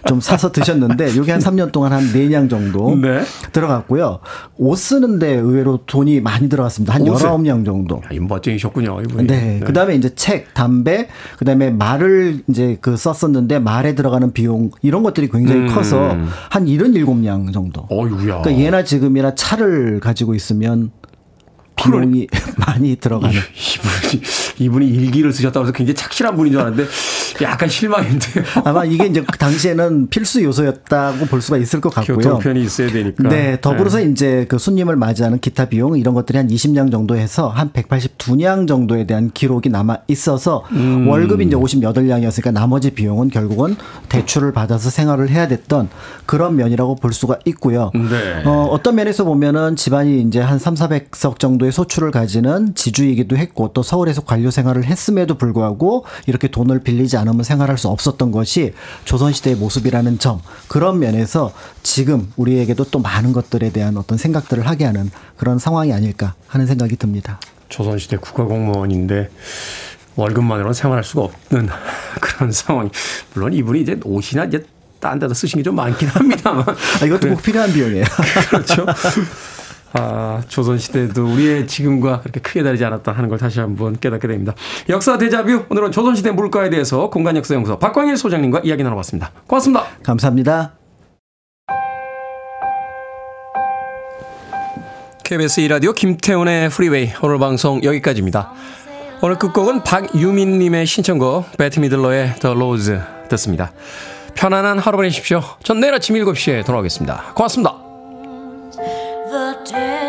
[0.07, 3.22] 좀 사서 드셨는데 이게 한 3년 동안 한 4냥 정도 네.
[3.53, 4.20] 들어갔고요.
[4.57, 6.95] 옷 쓰는데 의외로 돈이 많이 들어갔습니다.
[6.95, 7.28] 한 옷을?
[7.28, 7.97] 19냥 정도.
[7.97, 9.26] 야, 이 멋쟁이셨군요, 이분이.
[9.26, 9.61] 네.
[9.64, 11.09] 그다음에 이제 책, 담배,
[11.39, 15.74] 그다음에 말을 이제 그 썼었는데 말에 들어가는 비용 이런 것들이 굉장히 음.
[15.74, 16.16] 커서
[16.51, 17.87] 한 77냥 정도.
[17.91, 18.43] 어이구야.
[18.43, 20.91] 그러니까 예나 지금이나 차를 가지고 있으면
[21.76, 22.26] 비용이
[22.66, 23.34] 많이 들어가는.
[23.37, 24.22] 이분이,
[24.59, 26.89] 이분이 일기를 쓰셨다고 해서 굉장히 착실한 분인 줄 알았는데
[27.45, 28.45] 약간 실망인데요.
[28.64, 32.16] 아마 이게 이제 그 당시에는 필수 요소였다고 볼 수가 있을 것 같고요.
[32.16, 33.28] 교통편이 있어야 되니까.
[33.28, 37.70] 네, 더불어서 이제 그 손님을 맞이하는 기타 비용 이런 것들이 한 20냥 정도 해서 한
[37.70, 41.09] 182냥 정도에 대한 기록이 남아 있어서 음.
[41.09, 43.76] 월급이 이제 58량이었으니까 나머지 비용은 결국은
[44.09, 45.89] 대출을 받아서 생활을 해야 됐던
[46.24, 47.91] 그런 면이라고 볼 수가 있고요.
[47.95, 48.43] 네.
[48.45, 53.82] 어, 어떤 면에서 보면은 집안이 이제 한 3, 400석 정도의 소출을 가지는 지주이기도 했고 또
[53.82, 58.72] 서울에서 관료 생활을 했음에도 불구하고 이렇게 돈을 빌리지 않 으면 생활할 수 없었던 것이
[59.04, 61.52] 조선시대의 모습이라는 점 그런 면에서
[61.82, 66.96] 지금 우리에게도 또 많은 것들에 대한 어떤 생각들을 하게 하는 그런 상황이 아닐까 하는 생각이
[66.96, 67.40] 듭니다.
[67.68, 69.30] 조선시대 국가공무원인데
[70.16, 71.68] 월급만으로는 생활할 수가 없는
[72.20, 72.90] 그런 상황이.
[73.34, 74.64] 물론 이분이 이제 옷이나 이제
[75.00, 76.64] 딴 데다 쓰신 게 좀 많긴 합니다만.
[76.68, 78.04] 아, 이것도 꼭 필요한 비용이에요.
[78.48, 78.86] 그렇죠.
[79.93, 84.55] 아, 조선시대도 우리의 지금과 그렇게 크게 다르지 않았다 하는 걸 다시 한번 깨닫게 됩니다.
[84.89, 85.64] 역사 대자뷰.
[85.70, 89.32] 오늘은 조선시대 물가에 대해서 공간역사연구소 박광일 소장님과 이야기 나눠봤습니다.
[89.47, 89.87] 고맙습니다.
[90.03, 90.72] 감사합니다.
[95.24, 98.53] KBS 2라디오 김태훈의 프리웨이 오늘 방송 여기까지입니다.
[99.22, 102.99] 오늘 끝곡은 박유민님의 신청곡 벳 미들러의 The Rose
[103.30, 103.72] 듣습니다.
[104.37, 105.43] 편안한 하루 보내십시오.
[105.64, 107.32] 전 내일 아침 7시에 돌아오겠습니다.
[107.34, 107.86] 고맙습니다.
[109.70, 110.05] dead.